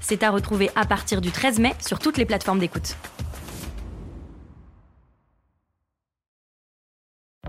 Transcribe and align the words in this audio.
C'est 0.00 0.22
à 0.22 0.30
retrouver 0.30 0.70
à 0.74 0.84
partir 0.84 1.20
du 1.20 1.30
13 1.30 1.58
mai 1.58 1.74
sur 1.80 1.98
toutes 1.98 2.16
les 2.16 2.24
plateformes 2.24 2.58
d'écoute. 2.58 2.96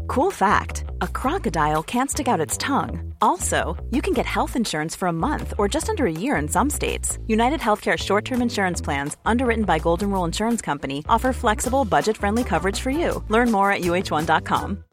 Cool 0.08 0.32
fact 0.32 0.84
a 1.02 1.08
crocodile 1.08 1.84
can't 1.84 2.10
stick 2.10 2.28
out 2.28 2.46
its 2.46 2.58
tongue. 2.58 3.14
Also, 3.22 3.78
you 3.92 4.02
can 4.02 4.14
get 4.14 4.26
health 4.26 4.58
insurance 4.58 4.94
for 4.94 5.08
a 5.08 5.14
month 5.14 5.54
or 5.58 5.70
just 5.70 5.90
under 5.90 6.06
a 6.06 6.12
year 6.12 6.36
in 6.36 6.50
some 6.50 6.70
states. 6.70 7.18
United 7.28 7.62
Healthcare 7.62 7.98
short 7.98 8.26
term 8.26 8.42
insurance 8.42 8.82
plans, 8.82 9.16
underwritten 9.26 9.64
by 9.64 9.80
Golden 9.80 10.12
Rule 10.12 10.26
Insurance 10.26 10.62
Company, 10.62 11.04
offer 11.08 11.32
flexible, 11.32 11.86
budget 11.86 12.18
friendly 12.18 12.44
coverage 12.44 12.80
for 12.80 12.90
you. 12.92 13.24
Learn 13.30 13.52
more 13.52 13.72
at 13.72 13.82
uh1.com. 13.82 14.84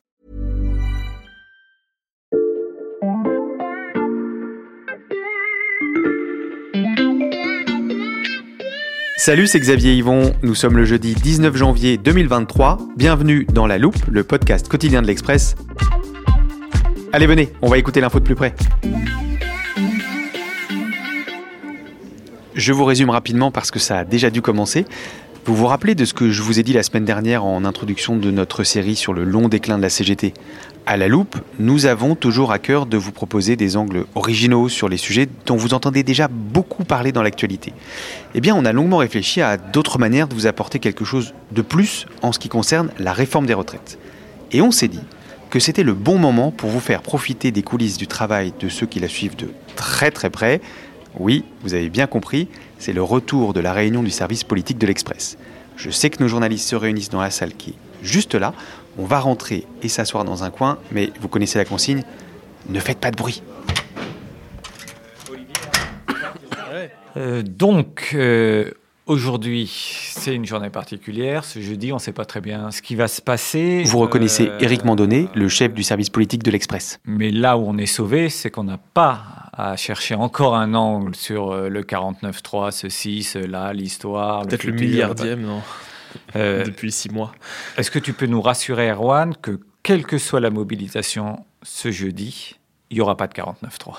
Salut, 9.29 9.47
c'est 9.47 9.61
Xavier 9.61 9.93
Yvon. 9.93 10.33
Nous 10.43 10.55
sommes 10.55 10.79
le 10.79 10.87
jeudi 10.87 11.15
19 11.15 11.55
janvier 11.55 11.99
2023. 11.99 12.79
Bienvenue 12.97 13.47
dans 13.53 13.67
La 13.67 13.77
Loupe, 13.77 14.03
le 14.11 14.25
podcast 14.25 14.69
quotidien 14.69 15.03
de 15.03 15.07
l'Express. 15.07 15.55
Allez, 17.13 17.27
venez, 17.27 17.53
on 17.61 17.69
va 17.69 17.77
écouter 17.77 18.01
l'info 18.01 18.21
de 18.21 18.25
plus 18.25 18.35
près. 18.35 18.55
Je 22.55 22.73
vous 22.73 22.87
résume 22.87 23.11
rapidement 23.11 23.51
parce 23.51 23.71
que 23.71 23.79
ça 23.79 23.99
a 23.99 24.05
déjà 24.07 24.31
dû 24.31 24.41
commencer. 24.41 24.87
Vous 25.45 25.55
vous 25.55 25.67
rappelez 25.67 25.95
de 25.95 26.05
ce 26.05 26.13
que 26.13 26.31
je 26.31 26.43
vous 26.43 26.59
ai 26.59 26.63
dit 26.63 26.73
la 26.73 26.83
semaine 26.83 27.05
dernière 27.05 27.45
en 27.45 27.65
introduction 27.65 28.17
de 28.17 28.31
notre 28.31 28.65
série 28.65 28.97
sur 28.97 29.15
le 29.15 29.25
long 29.25 29.49
déclin 29.49 29.79
de 29.79 29.83
la 29.83 29.89
CGT 29.89 30.35
À 30.85 30.97
la 30.97 31.09
loupe, 31.09 31.37
nous 31.59 31.87
avons 31.87 32.15
toujours 32.15 32.53
à 32.53 32.59
cœur 32.59 32.85
de 32.85 32.99
vous 32.99 33.13
proposer 33.13 33.57
des 33.57 33.77
angles 33.77 34.05
originaux 34.15 34.69
sur 34.69 34.89
les 34.89 34.99
sujets 34.99 35.27
dont 35.47 35.57
vous 35.57 35.73
entendez 35.73 36.03
déjà 36.03 36.29
beaucoup 36.29 36.85
parler 36.85 37.13
dans 37.13 37.23
l'actualité. 37.23 37.73
Eh 38.35 38.41
bien, 38.41 38.55
on 38.55 38.67
a 38.67 38.73
longuement 38.73 38.99
réfléchi 38.99 39.41
à 39.41 39.57
d'autres 39.57 39.99
manières 39.99 40.29
de 40.29 40.35
vous 40.35 40.47
apporter 40.47 40.81
quelque 40.81 41.05
chose 41.05 41.33
de 41.53 41.63
plus 41.63 42.07
en 42.21 42.33
ce 42.33 42.39
qui 42.39 42.51
concerne 42.51 42.91
la 42.99 43.15
réforme 43.15 43.47
des 43.47 43.55
retraites. 43.55 43.99
Et 44.53 44.61
on 44.61 44.71
s'est 44.71 44.89
dit 44.89 45.01
que 45.51 45.61
c'était 45.61 45.83
le 45.83 45.95
bon 45.95 46.19
moment 46.19 46.51
pour 46.51 46.69
vous 46.69 46.81
faire 46.81 47.01
profiter 47.01 47.53
des 47.53 47.63
coulisses 47.63 47.97
du 47.97 48.07
travail 48.07 48.53
de 48.61 48.69
ceux 48.69 48.87
qui 48.87 49.01
la 49.01 49.09
suivent 49.09 49.37
de 49.37 49.49
très 49.77 50.11
très 50.11 50.29
près. 50.29 50.61
Oui, 51.19 51.45
vous 51.63 51.73
avez 51.73 51.89
bien 51.89 52.07
compris, 52.07 52.49
c'est 52.79 52.93
le 52.93 53.03
retour 53.03 53.53
de 53.53 53.61
la 53.61 53.73
réunion 53.73 54.03
du 54.03 54.11
service 54.11 54.45
politique 54.45 54.79
de 54.79 54.87
l'Express. 54.87 55.37
Je 55.77 55.91
sais 55.91 56.11
que 56.11 56.23
nos 56.23 56.29
journalistes 56.29 56.69
se 56.69 56.77
réunissent 56.77 57.11
dans 57.11 57.21
la 57.21 57.31
salle 57.31 57.55
qui 57.55 57.71
est 57.71 57.75
juste 58.03 58.35
là. 58.35 58.53
On 58.99 59.05
va 59.05 59.21
rentrer 59.21 59.65
et 59.83 59.89
s'asseoir 59.89 60.25
dans 60.25 60.43
un 60.45 60.51
coin, 60.51 60.79
mais 60.91 61.13
vous 61.21 61.29
connaissez 61.29 61.59
la 61.59 61.65
consigne, 61.65 62.03
ne 62.69 62.81
faites 62.81 62.99
pas 62.99 63.11
de 63.11 63.17
bruit. 63.17 63.43
Euh, 67.17 67.43
donc, 67.43 68.11
euh, 68.15 68.71
aujourd'hui, 69.07 69.71
c'est 70.15 70.35
une 70.35 70.45
journée 70.47 70.71
particulière. 70.71 71.45
Ce 71.45 71.61
jeudi, 71.61 71.93
on 71.93 71.97
ne 71.97 72.01
sait 72.01 72.13
pas 72.13 72.25
très 72.25 72.41
bien 72.41 72.71
ce 72.71 72.83
qui 72.83 72.95
va 72.95 73.09
se 73.09 73.21
passer. 73.23 73.83
Vous 73.85 73.99
reconnaissez 73.99 74.49
Euh, 74.49 74.59
Éric 74.61 74.85
Mandonnet, 74.85 75.29
le 75.35 75.49
chef 75.49 75.73
du 75.73 75.83
service 75.83 76.11
politique 76.11 76.43
de 76.43 76.51
l'Express. 76.51 77.01
Mais 77.07 77.31
là 77.31 77.57
où 77.57 77.65
on 77.67 77.77
est 77.79 77.87
sauvé, 77.87 78.29
c'est 78.29 78.51
qu'on 78.51 78.65
n'a 78.65 78.79
pas 78.79 79.48
à 79.59 79.77
chercher 79.77 80.15
encore 80.15 80.55
un 80.57 80.73
angle 80.75 81.15
sur 81.17 81.51
euh, 81.51 81.69
le 81.69 81.83
49.3, 81.83 82.71
ceci, 82.71 83.25
cela, 83.25 83.73
l'histoire. 83.73 84.43
Peut-être 84.47 84.65
le 84.65 84.73
futur, 84.73 84.89
milliardième, 84.89 85.43
non 85.43 85.61
Euh, 86.37 86.65
Depuis 86.65 86.91
six 86.93 87.11
mois. 87.11 87.33
Est-ce 87.77 87.91
que 87.91 87.99
tu 87.99 88.13
peux 88.15 88.27
nous 88.27 88.41
rassurer, 88.41 88.89
Erwan, 88.91 89.35
que 89.37 89.61
quelle 89.83 90.07
que 90.07 90.17
soit 90.17 90.41
la 90.41 90.51
mobilisation 90.51 91.45
ce 91.63 91.91
jeudi, 91.91 92.57
il 92.91 92.95
n'y 92.95 93.01
aura 93.01 93.17
pas 93.17 93.27
de 93.27 93.35
49.3 93.35 93.97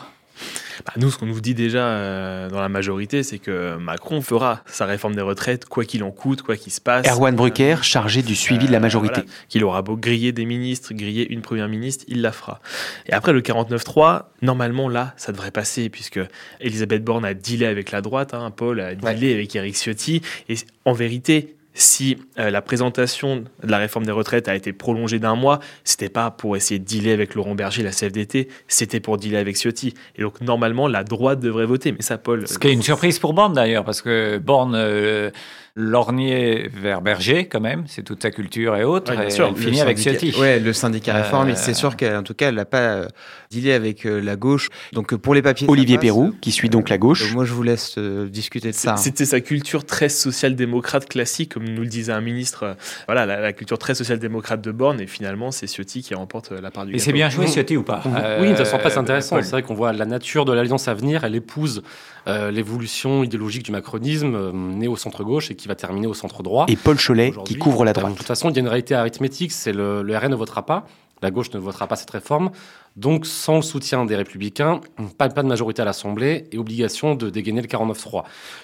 Bah, 0.86 0.94
nous, 0.98 1.12
ce 1.12 1.18
qu'on 1.18 1.26
nous 1.26 1.42
dit 1.42 1.54
déjà 1.54 1.88
euh, 1.88 2.50
dans 2.50 2.62
la 2.62 2.70
majorité, 2.70 3.24
c'est 3.24 3.40
que 3.40 3.76
Macron 3.78 4.22
fera 4.22 4.64
sa 4.66 4.86
réforme 4.86 5.16
des 5.16 5.22
retraites, 5.22 5.66
quoi 5.66 5.84
qu'il 5.86 6.04
en 6.04 6.12
coûte, 6.12 6.42
quoi 6.42 6.56
qu'il 6.58 6.72
se 6.72 6.82
passe. 6.82 7.08
Erwan 7.08 7.36
Brucker, 7.36 7.78
chargé 7.82 8.22
du 8.22 8.36
suivi 8.36 8.66
de 8.68 8.72
la 8.72 8.78
Euh, 8.78 8.82
majorité. 8.82 9.22
voilà. 9.22 9.30
Qu'il 9.50 9.64
aura 9.64 9.82
beau 9.82 9.96
griller 9.98 10.32
des 10.32 10.46
ministres, 10.46 10.94
griller 10.94 11.30
une 11.32 11.42
première 11.42 11.68
ministre, 11.68 12.06
il 12.08 12.22
la 12.22 12.32
fera. 12.32 12.60
Et 13.08 13.14
après, 13.14 13.34
le 13.34 13.42
49-3, 13.42 14.24
normalement, 14.42 14.90
là, 14.90 15.14
ça 15.18 15.32
devrait 15.32 15.52
passer, 15.52 15.90
puisque 15.90 16.20
Elisabeth 16.62 17.04
Borne 17.04 17.26
a 17.26 17.34
dealé 17.34 17.66
avec 17.66 17.92
la 17.92 18.02
droite, 18.02 18.34
hein, 18.34 18.52
Paul 18.52 18.80
a 18.80 18.96
dealé 18.96 19.34
avec 19.34 19.56
Eric 19.56 19.76
Ciotti. 19.76 20.22
Et 20.48 20.56
en 20.86 20.94
vérité, 20.94 21.56
si 21.82 22.18
euh, 22.38 22.50
la 22.50 22.62
présentation 22.62 23.38
de 23.64 23.72
la 23.72 23.78
réforme 23.78 24.06
des 24.06 24.12
retraites 24.12 24.48
a 24.48 24.56
été 24.56 24.74
prolongée 24.74 25.18
d'un 25.18 25.36
mois, 25.36 25.60
c'était 25.84 26.10
pas 26.10 26.30
pour 26.30 26.56
essayer 26.58 26.78
de 26.80 26.84
dealer 26.86 27.14
avec 27.14 27.36
Laurent 27.36 27.56
Berger, 27.56 27.84
la 27.84 27.92
CFDT, 27.92 28.50
c'était 28.68 29.00
pour 29.00 29.18
dealer 29.18 29.38
avec 29.40 29.56
Ciotti. 29.56 29.94
Et 30.18 30.22
donc, 30.22 30.42
normalement, 30.42 30.88
la 30.88 31.04
droite 31.04 31.40
devrait 31.40 31.66
voter. 31.66 31.92
Mais 31.94 32.02
ça, 32.02 32.18
Paul. 32.18 32.48
Ce 32.48 32.60
qui 32.60 32.68
est 32.68 32.74
une 32.74 32.82
surprise 32.82 33.18
pour 33.20 33.34
Borne 33.34 33.54
d'ailleurs, 33.54 33.86
parce 33.86 34.02
que 34.02 34.38
Borne 34.40 34.74
euh, 34.76 35.32
lorgnait 35.76 36.70
vers 36.74 37.02
Berger 37.02 37.48
quand 37.48 37.62
même, 37.62 37.84
c'est 37.88 38.04
toute 38.04 38.22
sa 38.22 38.32
culture 38.32 38.76
et 38.76 38.84
autres, 38.84 39.12
Ouais, 39.12 39.18
bien 39.18 39.28
et 39.28 39.32
sûr. 39.32 39.48
elle 39.48 39.54
Le 39.56 39.60
finit 39.62 39.82
avec 39.82 39.98
Ciotti. 39.98 40.36
Ouais, 40.38 40.60
le 40.60 40.74
syndicat 40.74 41.16
Euh, 41.16 41.22
réformiste. 41.24 41.64
C'est 41.64 41.74
sûr 41.74 41.96
qu'en 41.96 42.24
tout 42.24 42.34
cas, 42.34 42.50
elle 42.50 42.56
n'a 42.56 42.66
pas 42.66 42.80
euh, 42.96 43.08
dealé 43.52 43.72
avec 43.72 44.06
euh, 44.06 44.20
la 44.20 44.36
gauche. 44.36 44.70
Donc 44.94 45.14
euh, 45.14 45.18
pour 45.18 45.34
les 45.34 45.42
papiers. 45.42 45.68
Olivier. 45.70 45.98
Perrou, 45.98 46.34
qui 46.42 46.52
suit 46.52 46.70
donc 46.70 46.90
la 46.90 46.98
gauche. 46.98 47.32
Euh, 47.32 47.36
moi, 47.36 47.46
je 47.46 47.54
vous 47.54 47.64
laisse 47.64 47.96
euh, 47.98 48.28
discuter 48.28 48.70
de 48.72 48.76
ça. 48.76 48.94
hein. 48.94 48.98
C'était 48.98 49.26
sa 49.26 49.40
culture 49.42 49.86
très 49.86 50.10
social-démocrate 50.10 51.08
classique, 51.08 51.54
comme 51.54 51.66
nous 51.74 51.82
le 51.82 51.88
disait 51.88 52.12
un 52.14 52.22
ministre. 52.22 52.64
euh, 52.64 52.74
Voilà, 53.08 53.26
la, 53.26 53.40
la 53.40 53.54
culture 53.54 53.78
très 53.78 53.96
social-démocrate 53.96 54.62
de 54.62 54.72
Borne, 54.72 55.00
et 55.02 55.08
finalement, 55.08 55.52
c'est 55.52 55.68
Ciotti 55.68 56.02
qui 56.02 56.14
remporte 56.16 56.52
euh, 56.52 56.62
la 56.62 56.72
part 56.72 56.86
du 56.86 56.96
Et 56.96 57.00
c'est 57.00 57.14
bien 57.14 57.30
joué 57.30 57.48
Ciotti 57.48 57.78
ou 57.78 57.84
pas 57.84 58.02
Oui, 58.40 58.56
ça 58.56 58.66
semble 58.66 58.82
Euh, 58.86 58.90
pas 58.90 59.00
intéressant. 59.00 59.42
C'est 59.42 59.52
vrai 59.52 59.64
qu'on 59.64 59.74
voit 59.74 59.94
la 59.94 60.06
nature 60.06 60.46
de 60.46 60.54
l'alliance 60.54 60.88
à 60.88 60.94
venir. 60.94 61.24
Elle 61.24 61.36
épouse 61.36 61.82
euh, 62.28 62.52
l'évolution 62.52 63.24
idéologique 63.24 63.64
du 63.64 63.72
macronisme, 63.72 64.36
euh, 64.36 64.52
né 64.54 64.88
au 64.88 64.96
centre-gauche 64.96 65.52
et 65.52 65.56
qui 65.56 65.68
va 65.68 65.76
terminer 65.76 66.08
au 66.08 66.14
centre-droit. 66.14 66.66
Et 66.68 66.76
Paul 66.76 66.98
Cholet, 66.98 67.34
qui 67.46 67.56
couvre 67.56 67.86
la 67.86 67.92
euh, 67.92 67.94
droite. 67.94 68.14
De 68.14 68.18
toute 68.18 68.28
façon, 68.28 68.50
il 68.50 68.56
y 68.56 68.60
a 68.60 68.62
une 68.62 68.68
réalité 68.68 68.94
arithmétique, 68.96 69.52
c'est 69.52 69.72
le, 69.74 70.02
le 70.04 70.18
RN 70.18 70.30
ne 70.30 70.36
votera 70.36 70.66
pas, 70.66 70.86
la 71.22 71.32
gauche 71.32 71.52
ne 71.54 71.60
votera 71.60 71.88
pas 71.88 71.96
cette 71.96 72.10
réforme. 72.10 72.52
Donc, 72.96 73.26
sans 73.26 73.58
le 73.58 73.62
soutien 73.62 74.04
des 74.04 74.16
Républicains, 74.16 74.82
pas, 75.18 75.30
pas 75.30 75.44
de 75.44 75.48
majorité 75.48 75.82
à 75.82 75.86
l'Assemblée 75.86 76.48
et 76.52 76.58
obligation 76.58 77.16
de 77.16 77.30
dégainer 77.30 77.62
le 77.62 77.68
49-3. 77.68 78.24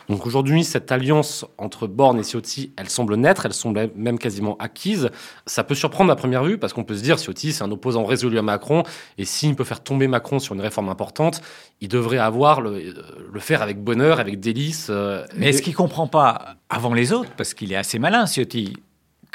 Donc 0.10 0.26
aujourd'hui, 0.26 0.64
cette 0.64 0.92
alliance 0.92 1.46
entre 1.58 1.88
Borne 1.88 2.20
et 2.20 2.24
Ciotti, 2.24 2.74
elle 2.76 2.90
semble 2.90 3.16
naître, 3.16 3.46
elle 3.46 3.54
semble 3.54 3.92
même 3.96 4.20
quasiment 4.20 4.58
acquise. 4.58 5.10
Ça 5.46 5.64
peut 5.64 5.76
surprendre 5.76 6.12
à 6.12 6.16
première 6.16 6.44
vue 6.44 6.58
parce 6.58 6.74
qu'on 6.74 6.84
peut 6.84 6.96
se 6.98 7.04
dire 7.04 7.18
Ciotti, 7.18 7.54
c'est 7.54 7.64
un 7.64 7.72
opposant 7.72 8.04
résolu 8.04 8.38
à 8.38 8.42
Macron 8.42 8.84
et 9.18 9.26
s'il 9.26 9.56
peut 9.56 9.64
faire 9.64 9.82
tomber 9.82 10.08
Macron 10.08 10.40
sur 10.40 10.54
une 10.56 10.62
réforme 10.62 10.90
importante, 10.90 11.42
il 11.80 11.88
devrait 11.88 12.18
avoir 12.18 12.62
le, 12.62 12.72
euh, 12.72 12.94
le 13.32 13.40
faire 13.40 13.62
avec 13.62 13.82
bonheur, 13.82 14.20
avec 14.20 14.40
délice. 14.40 14.88
euh, 14.90 15.24
Mais 15.38 15.50
est-ce 15.50 15.62
qu'il 15.62 15.76
comprend 15.76 16.08
pas, 16.08 16.56
avant 16.70 16.94
les 16.94 17.14
autres, 17.14 17.30
parce 17.38 17.54
qu'il 17.54 17.72
est 17.72 17.78
assez 17.78 18.00
malin 18.00 18.26
Ciotti, 18.26 18.74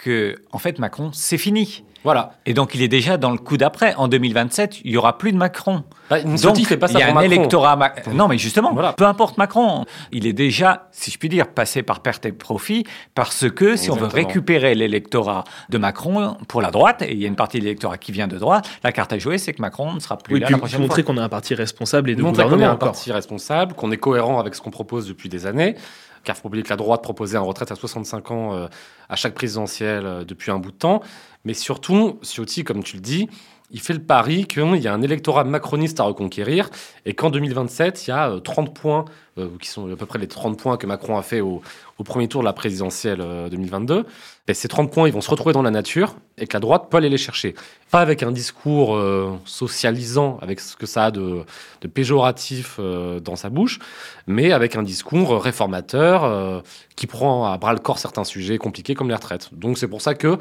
que 0.00 0.37
en 0.53 0.59
fait 0.59 0.78
Macron, 0.78 1.11
c'est 1.12 1.38
fini 1.38 1.84
Voilà. 2.05 2.33
Et 2.47 2.55
donc 2.55 2.75
il 2.75 2.81
est 2.83 2.88
déjà 2.88 3.19
dans 3.19 3.31
le 3.31 3.37
coup 3.37 3.59
d'après. 3.59 3.94
En 3.97 4.09
2027, 4.09 4.81
il 4.84 4.93
y 4.93 4.97
aura 4.97 5.19
plus 5.19 5.33
de 5.33 5.37
Macron. 5.37 5.84
Bah, 6.09 6.21
Donc 6.22 6.56
fait 6.66 6.77
pas 6.78 6.88
ça 6.88 6.94
il 6.99 7.00
y 7.00 7.03
a 7.03 7.09
pour 7.09 7.19
un 7.19 7.21
Macron. 7.22 7.33
électorat. 7.37 7.77
Ma- 7.77 7.93
Non, 8.15 8.27
mais 8.27 8.38
justement, 8.38 8.72
Voilà. 8.72 8.94
peu 8.94 9.05
importe 9.05 9.37
Macron, 9.38 9.84
il 10.11 10.27
est 10.27 10.33
déjà, 10.33 10.88
si 10.93 11.11
je 11.11 11.19
puis 11.19 11.28
dire, 11.28 11.47
passé 11.49 11.83
par 11.83 12.00
perte 12.00 12.25
et 12.26 12.32
profit, 12.32 12.85
parce 13.14 13.49
que 13.50 13.76
si 13.76 13.91
on 13.91 13.97
veut 13.97 14.06
récupérer 14.06 14.75
l'électorat 14.75 15.44
de 15.69 15.76
Macron 15.79 16.37
pour 16.49 16.62
la 16.62 16.70
droite, 16.70 17.03
et 17.03 17.12
il 17.12 17.19
y 17.20 17.26
a 17.26 17.29
une 17.29 17.37
partie 17.37 17.58
de 17.58 17.64
l'électorat 17.64 17.99
qui 17.99 18.11
vient 18.12 18.26
de 18.29 18.38
droite, 18.38 18.69
la 18.82 18.93
carte 18.93 19.12
à 19.12 19.19
jouer, 19.19 19.37
c'est 19.38 19.53
que 19.53 19.61
Macron 19.61 19.93
ne 19.93 20.00
sera 20.00 20.17
plus 20.17 20.35
Oui, 20.35 20.41
là 20.41 20.46
puis 20.46 20.55
la 20.55 20.58
prochaine 20.58 20.81
montrer 20.81 21.03
qu'on 21.05 21.19
a 21.19 21.23
un 21.23 21.29
parti 21.29 21.55
responsable 21.55 22.08
et 22.11 22.14
de 22.17 22.23
montrer 22.23 22.43
qu'on 22.43 22.49
est 22.49 22.50
gouvernement 22.53 22.73
un 22.73 22.75
encore. 22.76 22.93
parti 22.93 23.12
responsable, 23.12 23.75
qu'on 23.75 23.93
est 23.93 23.99
cohérent 23.99 24.41
avec 24.41 24.55
ce 24.55 24.62
qu'on 24.62 24.70
propose 24.70 25.06
depuis 25.06 25.29
des 25.29 25.46
années. 25.46 25.76
Car 26.25 26.37
il 26.37 26.40
faut 26.40 26.49
oublier 26.49 26.62
que 26.62 26.70
la 26.70 26.76
droite 26.76 27.02
proposait 27.02 27.37
un 27.37 27.43
retraite 27.43 27.72
à 27.72 27.76
65 27.76 28.31
ans 28.31 28.55
euh, 28.55 28.67
à 29.08 29.17
chaque 29.17 29.34
présidentielle 29.34 30.06
euh, 30.06 30.25
depuis 30.25 30.50
un 30.50 30.58
bout 30.58 30.72
de 30.72 30.76
temps. 30.76 31.02
Mais 31.44 31.55
surtout, 31.55 32.19
Ciotti, 32.22 32.64
comme 32.64 32.82
tu 32.82 32.96
le 32.96 33.02
dis, 33.02 33.28
il 33.70 33.81
fait 33.81 33.93
le 33.93 34.00
pari 34.00 34.46
qu'il 34.46 34.76
y 34.76 34.88
a 34.88 34.94
un 34.94 35.02
électorat 35.02 35.44
macroniste 35.44 36.00
à 36.00 36.05
reconquérir 36.05 36.70
et 37.06 37.14
qu'en 37.14 37.31
2027, 37.31 38.06
il 38.06 38.11
y 38.11 38.12
a 38.12 38.38
30 38.43 38.69
euh, 38.69 38.72
points, 38.72 39.05
euh, 39.38 39.49
qui 39.61 39.69
sont 39.69 39.90
à 39.90 39.96
peu 39.96 40.06
près 40.06 40.19
les 40.19 40.26
30 40.26 40.58
points 40.58 40.76
que 40.76 40.87
Macron 40.87 41.17
a 41.17 41.22
fait 41.22 41.40
au, 41.40 41.62
premier 42.05 42.28
tour 42.28 42.40
de 42.40 42.46
la 42.46 42.55
présidentielle 42.55 43.22
2022. 43.50 43.94
Euh, 43.94 44.02
et 44.49 44.55
ces 44.55 44.69
30 44.69 44.90
points, 44.90 45.06
ils 45.06 45.12
vont 45.12 45.20
se 45.20 45.31
retrouver 45.31 45.52
dans 45.52 45.62
la 45.62 45.70
nature 45.70 46.17
et 46.38 46.46
que 46.46 46.55
la 46.55 46.61
droite 46.61 46.87
peut 46.90 46.96
aller 46.96 47.11
les 47.11 47.19
chercher. 47.19 47.55
Pas 47.90 48.00
avec 48.00 48.22
un 48.22 48.32
discours 48.32 48.99
socialisant, 49.44 50.38
avec 50.40 50.58
ce 50.58 50.75
que 50.75 50.87
ça 50.87 51.06
a 51.06 51.11
de, 51.11 51.44
de 51.82 51.88
péjoratif 51.88 52.81
dans 52.81 53.37
sa 53.37 53.50
bouche, 53.50 53.78
mais 54.26 54.50
avec 54.50 54.75
un 54.75 54.82
discours 54.82 55.40
réformateur 55.40 56.62
qui 56.96 57.06
prend 57.06 57.44
à 57.52 57.58
bras 57.58 57.75
le 57.75 57.78
corps 57.78 57.99
certains 57.99 58.25
sujets 58.25 58.58
compliqués 58.58 58.94
comme 58.94 59.08
les 59.08 59.14
retraites. 59.14 59.50
Donc 59.52 59.78
c'est 59.78 59.88
pour 59.88 60.00
ça 60.00 60.14
que 60.14 60.38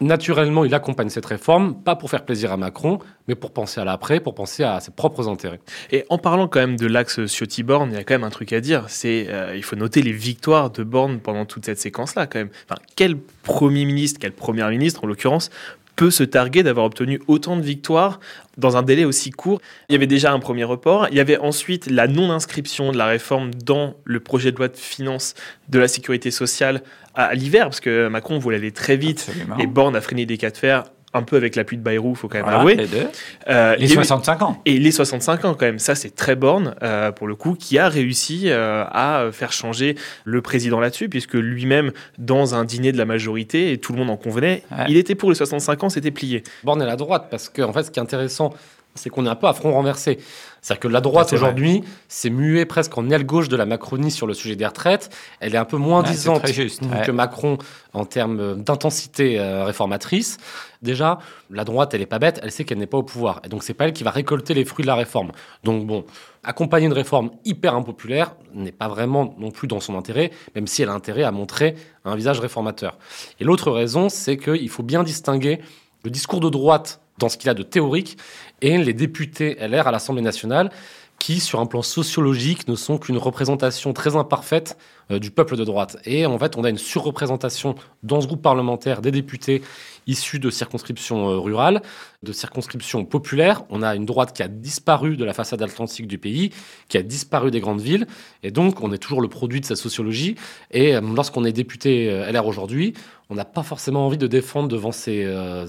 naturellement, 0.00 0.64
il 0.64 0.74
accompagne 0.74 1.08
cette 1.08 1.26
réforme, 1.26 1.74
pas 1.74 1.96
pour 1.96 2.10
faire 2.10 2.24
plaisir 2.24 2.52
à 2.52 2.56
Macron, 2.56 2.98
mais 3.28 3.34
pour 3.34 3.52
penser 3.52 3.80
à 3.80 3.84
l'après, 3.84 4.20
pour 4.20 4.34
penser 4.34 4.64
à 4.64 4.80
ses 4.80 4.90
propres 4.90 5.28
intérêts. 5.28 5.60
Et 5.90 6.04
en 6.08 6.18
parlant 6.18 6.48
quand 6.48 6.60
même 6.60 6.76
de 6.76 6.86
l'axe 6.86 7.26
Ciotti-Borne, 7.26 7.90
il 7.92 7.96
y 7.96 7.98
a 7.98 8.04
quand 8.04 8.14
même 8.14 8.24
un 8.24 8.30
truc 8.30 8.52
à 8.52 8.60
dire. 8.60 8.84
C'est, 8.88 9.26
euh, 9.28 9.56
il 9.56 9.62
faut 9.62 9.76
noter 9.76 10.02
les 10.02 10.12
victoires 10.12 10.70
de 10.70 10.82
Borne 10.82 11.20
pendant 11.20 11.44
toute 11.44 11.64
cette 11.64 11.78
séquence-là, 11.78 12.26
quand 12.26 12.38
même. 12.38 12.50
Enfin, 12.68 12.80
quel 12.96 13.16
premier 13.42 13.84
ministre, 13.84 14.18
quelle 14.20 14.32
première 14.32 14.68
ministre, 14.68 15.04
en 15.04 15.06
l'occurrence, 15.06 15.50
peut 15.96 16.10
se 16.10 16.24
targuer 16.24 16.62
d'avoir 16.62 16.86
obtenu 16.86 17.20
autant 17.26 17.56
de 17.56 17.62
victoires 17.62 18.20
dans 18.56 18.76
un 18.76 18.82
délai 18.82 19.04
aussi 19.04 19.30
court. 19.30 19.60
Il 19.88 19.92
y 19.92 19.96
avait 19.96 20.06
déjà 20.06 20.32
un 20.32 20.38
premier 20.38 20.64
report, 20.64 21.08
il 21.10 21.16
y 21.16 21.20
avait 21.20 21.38
ensuite 21.38 21.90
la 21.90 22.06
non-inscription 22.06 22.92
de 22.92 22.98
la 22.98 23.06
réforme 23.06 23.52
dans 23.54 23.94
le 24.04 24.20
projet 24.20 24.52
de 24.52 24.56
loi 24.56 24.68
de 24.68 24.76
finances 24.76 25.34
de 25.68 25.78
la 25.78 25.88
sécurité 25.88 26.30
sociale 26.30 26.82
à 27.14 27.34
l'hiver, 27.34 27.64
parce 27.64 27.80
que 27.80 28.08
Macron 28.08 28.38
voulait 28.38 28.56
aller 28.56 28.72
très 28.72 28.96
vite 28.96 29.30
et 29.58 29.66
Borne 29.66 29.94
a 29.94 30.00
freiné 30.00 30.26
des 30.26 30.36
cas 30.36 30.50
de 30.50 30.56
fer 30.56 30.84
un 31.14 31.22
peu 31.22 31.36
avec 31.36 31.56
l'appui 31.56 31.76
de 31.76 31.82
Bayrou, 31.82 32.14
faut 32.14 32.28
quand 32.28 32.38
même 32.38 32.48
avouer. 32.48 32.74
Les, 32.74 32.86
deux. 32.86 33.06
Euh, 33.48 33.76
les 33.76 33.88
65 33.88 34.42
ans. 34.42 34.60
Et 34.66 34.78
les 34.78 34.90
65 34.90 35.44
ans 35.44 35.54
quand 35.54 35.66
même, 35.66 35.78
ça 35.78 35.94
c'est 35.94 36.14
très 36.14 36.34
borne 36.34 36.74
euh, 36.82 37.12
pour 37.12 37.26
le 37.26 37.36
coup, 37.36 37.54
qui 37.54 37.78
a 37.78 37.88
réussi 37.88 38.44
euh, 38.46 38.84
à 38.90 39.30
faire 39.32 39.52
changer 39.52 39.96
le 40.24 40.42
président 40.42 40.80
là-dessus, 40.80 41.08
puisque 41.08 41.34
lui-même, 41.34 41.92
dans 42.18 42.54
un 42.54 42.64
dîner 42.64 42.92
de 42.92 42.98
la 42.98 43.04
majorité, 43.04 43.72
et 43.72 43.78
tout 43.78 43.92
le 43.92 43.98
monde 43.98 44.10
en 44.10 44.16
convenait, 44.16 44.62
il 44.88 44.96
était 44.96 45.14
pour 45.14 45.30
les 45.30 45.36
65 45.36 45.84
ans, 45.84 45.88
c'était 45.88 46.10
plié. 46.10 46.42
Borne 46.64 46.80
est 46.82 46.84
à 46.84 46.88
la 46.88 46.96
droite, 46.96 47.28
parce 47.30 47.48
que 47.48 47.62
en 47.62 47.72
fait, 47.72 47.84
ce 47.84 47.90
qui 47.90 48.00
est 48.00 48.02
intéressant, 48.02 48.52
c'est 48.94 49.10
qu'on 49.10 49.26
est 49.26 49.28
un 49.28 49.34
peu 49.34 49.46
à 49.46 49.52
front 49.52 49.72
renversé. 49.72 50.18
C'est-à-dire 50.60 50.80
que 50.80 50.88
la 50.88 51.00
droite 51.00 51.32
aujourd'hui 51.32 51.84
s'est 52.08 52.30
muée 52.30 52.64
presque 52.64 52.96
en 52.96 53.10
aile 53.10 53.26
gauche 53.26 53.48
de 53.48 53.56
la 53.56 53.66
Macronie 53.66 54.10
sur 54.10 54.26
le 54.26 54.34
sujet 54.34 54.56
des 54.56 54.64
retraites. 54.64 55.14
Elle 55.40 55.54
est 55.54 55.58
un 55.58 55.66
peu 55.66 55.76
moins 55.76 56.02
disante 56.02 56.42
que 56.42 57.10
Macron 57.10 57.58
en 57.92 58.04
termes 58.06 58.62
d'intensité 58.62 59.38
euh, 59.38 59.64
réformatrice. 59.64 60.38
Déjà, 60.80 61.18
la 61.50 61.64
droite, 61.64 61.94
elle 61.94 62.02
est 62.02 62.06
pas 62.06 62.18
bête, 62.18 62.40
elle 62.42 62.50
sait 62.50 62.64
qu'elle 62.64 62.78
n'est 62.78 62.86
pas 62.86 62.98
au 62.98 63.02
pouvoir. 63.02 63.40
Et 63.44 63.48
donc, 63.48 63.62
c'est 63.62 63.74
pas 63.74 63.86
elle 63.86 63.92
qui 63.92 64.04
va 64.04 64.10
récolter 64.10 64.54
les 64.54 64.64
fruits 64.64 64.84
de 64.84 64.86
la 64.86 64.94
réforme. 64.94 65.32
Donc, 65.64 65.86
bon, 65.86 66.04
accompagner 66.42 66.86
une 66.86 66.92
réforme 66.92 67.30
hyper 67.44 67.74
impopulaire 67.74 68.34
n'est 68.54 68.72
pas 68.72 68.88
vraiment 68.88 69.34
non 69.38 69.50
plus 69.50 69.68
dans 69.68 69.80
son 69.80 69.96
intérêt, 69.96 70.30
même 70.54 70.66
si 70.66 70.82
elle 70.82 70.88
a 70.88 70.92
intérêt 70.92 71.24
à 71.24 71.30
montrer 71.30 71.74
un 72.04 72.16
visage 72.16 72.40
réformateur. 72.40 72.98
Et 73.40 73.44
l'autre 73.44 73.70
raison, 73.70 74.08
c'est 74.08 74.36
qu'il 74.36 74.68
faut 74.68 74.82
bien 74.82 75.02
distinguer 75.02 75.60
le 76.04 76.10
discours 76.10 76.40
de 76.40 76.50
droite 76.50 77.00
dans 77.18 77.28
ce 77.28 77.36
qu'il 77.36 77.48
a 77.48 77.54
de 77.54 77.62
théorique 77.62 78.18
et 78.64 78.78
les 78.78 78.94
députés 78.94 79.56
LR 79.60 79.86
à 79.86 79.92
l'Assemblée 79.92 80.22
nationale 80.22 80.70
qui, 81.18 81.38
sur 81.38 81.60
un 81.60 81.66
plan 81.66 81.82
sociologique, 81.82 82.66
ne 82.66 82.74
sont 82.74 82.98
qu'une 82.98 83.18
représentation 83.18 83.92
très 83.92 84.16
imparfaite 84.16 84.76
euh, 85.10 85.18
du 85.18 85.30
peuple 85.30 85.56
de 85.56 85.64
droite. 85.64 85.96
Et 86.06 86.26
en 86.26 86.38
fait, 86.38 86.56
on 86.56 86.64
a 86.64 86.70
une 86.70 86.78
surreprésentation 86.78 87.76
dans 88.02 88.20
ce 88.20 88.26
groupe 88.26 88.42
parlementaire 88.42 89.00
des 89.00 89.10
députés 89.10 89.62
issus 90.06 90.38
de 90.38 90.50
circonscriptions 90.50 91.28
euh, 91.28 91.38
rurales, 91.38 91.82
de 92.22 92.32
circonscriptions 92.32 93.04
populaires. 93.04 93.64
On 93.68 93.82
a 93.82 93.94
une 93.94 94.06
droite 94.06 94.34
qui 94.34 94.42
a 94.42 94.48
disparu 94.48 95.16
de 95.16 95.24
la 95.24 95.34
façade 95.34 95.62
atlantique 95.62 96.08
du 96.08 96.18
pays, 96.18 96.50
qui 96.88 96.96
a 96.96 97.02
disparu 97.02 97.50
des 97.50 97.60
grandes 97.60 97.82
villes. 97.82 98.06
Et 98.42 98.50
donc, 98.50 98.82
on 98.82 98.92
est 98.92 98.98
toujours 98.98 99.20
le 99.20 99.28
produit 99.28 99.60
de 99.60 99.66
sa 99.66 99.76
sociologie. 99.76 100.36
Et 100.72 100.96
euh, 100.96 101.00
lorsqu'on 101.14 101.44
est 101.44 101.52
député 101.52 102.10
LR 102.32 102.46
aujourd'hui, 102.46 102.94
on 103.30 103.34
n'a 103.34 103.44
pas 103.44 103.62
forcément 103.62 104.06
envie 104.06 104.18
de 104.18 104.26
défendre 104.26 104.68
devant 104.68 104.92
ses 104.92 105.24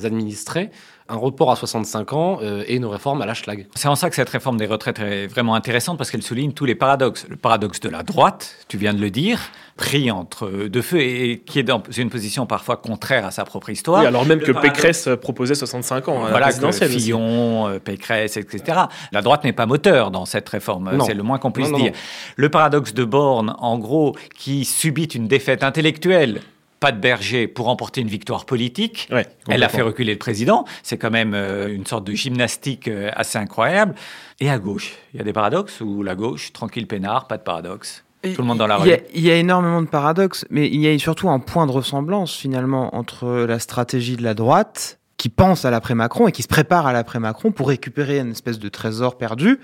administrés 0.05 0.71
un 1.07 1.17
report 1.17 1.51
à 1.51 1.55
65 1.55 2.13
ans 2.13 2.39
euh, 2.41 2.63
et 2.67 2.75
une 2.75 2.85
réforme 2.85 3.21
à 3.21 3.27
la 3.27 3.35
Schlag. 3.35 3.67
C'est 3.75 3.87
en 3.87 3.95
ça 3.95 4.09
que 4.09 4.15
cette 4.15 4.29
réforme 4.29 4.57
des 4.57 4.65
retraites 4.65 4.97
est 4.99 5.27
vraiment 5.27 5.53
intéressante 5.53 5.99
parce 5.99 6.09
qu'elle 6.09 6.23
souligne 6.23 6.51
tous 6.51 6.65
les 6.65 6.73
paradoxes. 6.73 7.27
Le 7.29 7.35
paradoxe 7.35 7.79
de 7.79 7.89
la 7.89 8.01
droite, 8.01 8.55
tu 8.67 8.77
viens 8.77 8.93
de 8.93 8.99
le 8.99 9.11
dire, 9.11 9.39
pris 9.77 10.09
entre 10.09 10.67
deux 10.67 10.81
feux 10.81 11.01
et 11.01 11.43
qui 11.45 11.59
est 11.59 11.63
dans 11.63 11.83
une 11.95 12.09
position 12.09 12.47
parfois 12.47 12.77
contraire 12.77 13.23
à 13.23 13.31
sa 13.31 13.45
propre 13.45 13.69
histoire. 13.69 14.01
Oui, 14.01 14.07
alors 14.07 14.25
même 14.25 14.39
que 14.39 14.51
Pécresse 14.51 15.07
proposait 15.21 15.53
65 15.53 16.07
ans. 16.07 16.25
Voilà, 16.27 16.51
que 16.51 16.71
Fillon, 16.71 17.67
euh, 17.67 17.79
Pécresse, 17.79 18.37
etc. 18.37 18.79
La 19.11 19.21
droite 19.21 19.43
n'est 19.43 19.53
pas 19.53 19.67
moteur 19.67 20.09
dans 20.09 20.25
cette 20.25 20.49
réforme, 20.49 20.99
c'est 21.05 21.13
le 21.13 21.23
moins 21.23 21.37
qu'on 21.37 21.51
puisse 21.51 21.71
dire. 21.73 21.91
Le 22.35 22.49
paradoxe 22.49 22.93
de 22.93 23.05
Borne, 23.05 23.55
en 23.59 23.77
gros, 23.77 24.15
qui 24.35 24.65
subit 24.65 25.05
une 25.05 25.27
défaite 25.27 25.63
intellectuelle 25.63 26.41
pas 26.79 26.91
de 26.91 26.99
berger 26.99 27.47
pour 27.47 27.65
remporter 27.65 28.01
une 28.01 28.07
victoire 28.07 28.45
politique. 28.45 29.09
Elle 29.47 29.63
a 29.63 29.69
fait 29.69 29.81
reculer 29.81 30.13
le 30.13 30.19
président. 30.19 30.65
C'est 30.83 30.97
quand 30.97 31.11
même 31.11 31.33
euh, 31.33 31.73
une 31.73 31.85
sorte 31.85 32.05
de 32.05 32.13
gymnastique 32.13 32.87
euh, 32.87 33.11
assez 33.15 33.37
incroyable. 33.37 33.95
Et 34.39 34.49
à 34.49 34.59
gauche, 34.59 34.93
il 35.13 35.17
y 35.17 35.21
a 35.21 35.23
des 35.23 35.33
paradoxes 35.33 35.81
ou 35.81 36.03
la 36.03 36.15
gauche, 36.15 36.53
tranquille, 36.53 36.87
peinard, 36.87 37.27
pas 37.27 37.37
de 37.37 37.43
paradoxe. 37.43 38.03
Tout 38.21 38.41
le 38.41 38.47
monde 38.47 38.57
dans 38.57 38.67
la 38.67 38.77
rue. 38.77 38.89
Il 39.13 39.21
y, 39.21 39.29
a 39.29 39.35
énormément 39.35 39.83
de 39.83 39.87
paradoxes, 39.87 40.45
mais 40.49 40.67
il 40.67 40.79
y 40.81 40.87
a 40.87 40.97
surtout 40.97 41.29
un 41.29 41.39
point 41.39 41.67
de 41.67 41.71
ressemblance 41.71 42.35
finalement 42.35 42.95
entre 42.95 43.45
la 43.47 43.59
stratégie 43.59 44.17
de 44.17 44.23
la 44.23 44.33
droite 44.33 44.99
qui 45.17 45.29
pense 45.29 45.63
à 45.63 45.69
l'après-Macron 45.69 46.27
et 46.27 46.31
qui 46.31 46.41
se 46.41 46.47
prépare 46.47 46.87
à 46.87 46.93
l'après-Macron 46.93 47.51
pour 47.51 47.67
récupérer 47.67 48.19
une 48.19 48.31
espèce 48.31 48.57
de 48.57 48.67
trésor 48.67 49.17
perdu. 49.17 49.59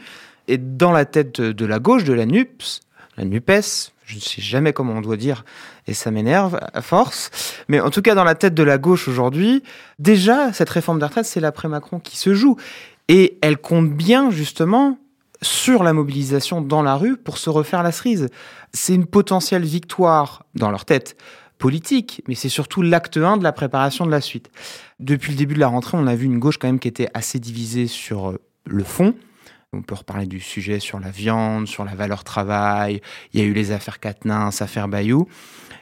Et 0.47 0.59
dans 0.59 0.91
la 0.91 1.05
tête 1.05 1.41
de 1.41 1.65
la 1.65 1.79
gauche, 1.79 2.03
de 2.03 2.13
la 2.13 2.27
NUPS, 2.27 2.81
la 3.17 3.25
NUPES, 3.25 3.93
je 4.11 4.17
ne 4.17 4.21
sais 4.21 4.41
jamais 4.41 4.73
comment 4.73 4.93
on 4.93 5.01
doit 5.01 5.15
dire, 5.15 5.45
et 5.87 5.93
ça 5.93 6.11
m'énerve 6.11 6.59
à 6.73 6.81
force. 6.81 7.31
Mais 7.69 7.79
en 7.79 7.89
tout 7.89 8.01
cas, 8.01 8.13
dans 8.13 8.25
la 8.25 8.35
tête 8.35 8.53
de 8.53 8.63
la 8.63 8.77
gauche 8.77 9.07
aujourd'hui, 9.07 9.63
déjà, 9.99 10.51
cette 10.51 10.69
réforme 10.69 10.99
des 10.99 11.05
retraites, 11.05 11.25
c'est 11.25 11.39
l'après-Macron 11.39 11.99
qui 11.99 12.17
se 12.17 12.33
joue. 12.33 12.57
Et 13.07 13.37
elle 13.41 13.57
compte 13.57 13.89
bien, 13.89 14.29
justement, 14.29 14.97
sur 15.41 15.83
la 15.83 15.93
mobilisation 15.93 16.61
dans 16.61 16.83
la 16.83 16.95
rue 16.95 17.15
pour 17.15 17.37
se 17.37 17.49
refaire 17.49 17.83
la 17.83 17.93
cerise. 17.93 18.27
C'est 18.73 18.93
une 18.93 19.05
potentielle 19.05 19.63
victoire 19.63 20.45
dans 20.55 20.71
leur 20.71 20.83
tête 20.83 21.15
politique, 21.57 22.21
mais 22.27 22.35
c'est 22.35 22.49
surtout 22.49 22.81
l'acte 22.81 23.15
1 23.15 23.37
de 23.37 23.43
la 23.43 23.53
préparation 23.53 24.05
de 24.05 24.11
la 24.11 24.19
suite. 24.19 24.51
Depuis 24.99 25.31
le 25.31 25.37
début 25.37 25.53
de 25.53 25.59
la 25.59 25.67
rentrée, 25.67 25.97
on 25.97 26.07
a 26.07 26.15
vu 26.15 26.25
une 26.25 26.39
gauche 26.39 26.57
quand 26.57 26.67
même 26.67 26.79
qui 26.79 26.89
était 26.89 27.07
assez 27.13 27.39
divisée 27.39 27.87
sur 27.87 28.37
le 28.65 28.83
fond, 28.83 29.15
on 29.73 29.83
peut 29.83 29.95
reparler 29.95 30.25
du 30.25 30.41
sujet 30.41 30.81
sur 30.81 30.99
la 30.99 31.11
viande, 31.11 31.65
sur 31.65 31.85
la 31.85 31.95
valeur 31.95 32.25
travail. 32.25 32.99
Il 33.33 33.39
y 33.39 33.43
a 33.43 33.45
eu 33.45 33.53
les 33.53 33.71
affaires 33.71 34.01
Quatennens, 34.01 34.61
affaires 34.61 34.89
Bayou. 34.89 35.29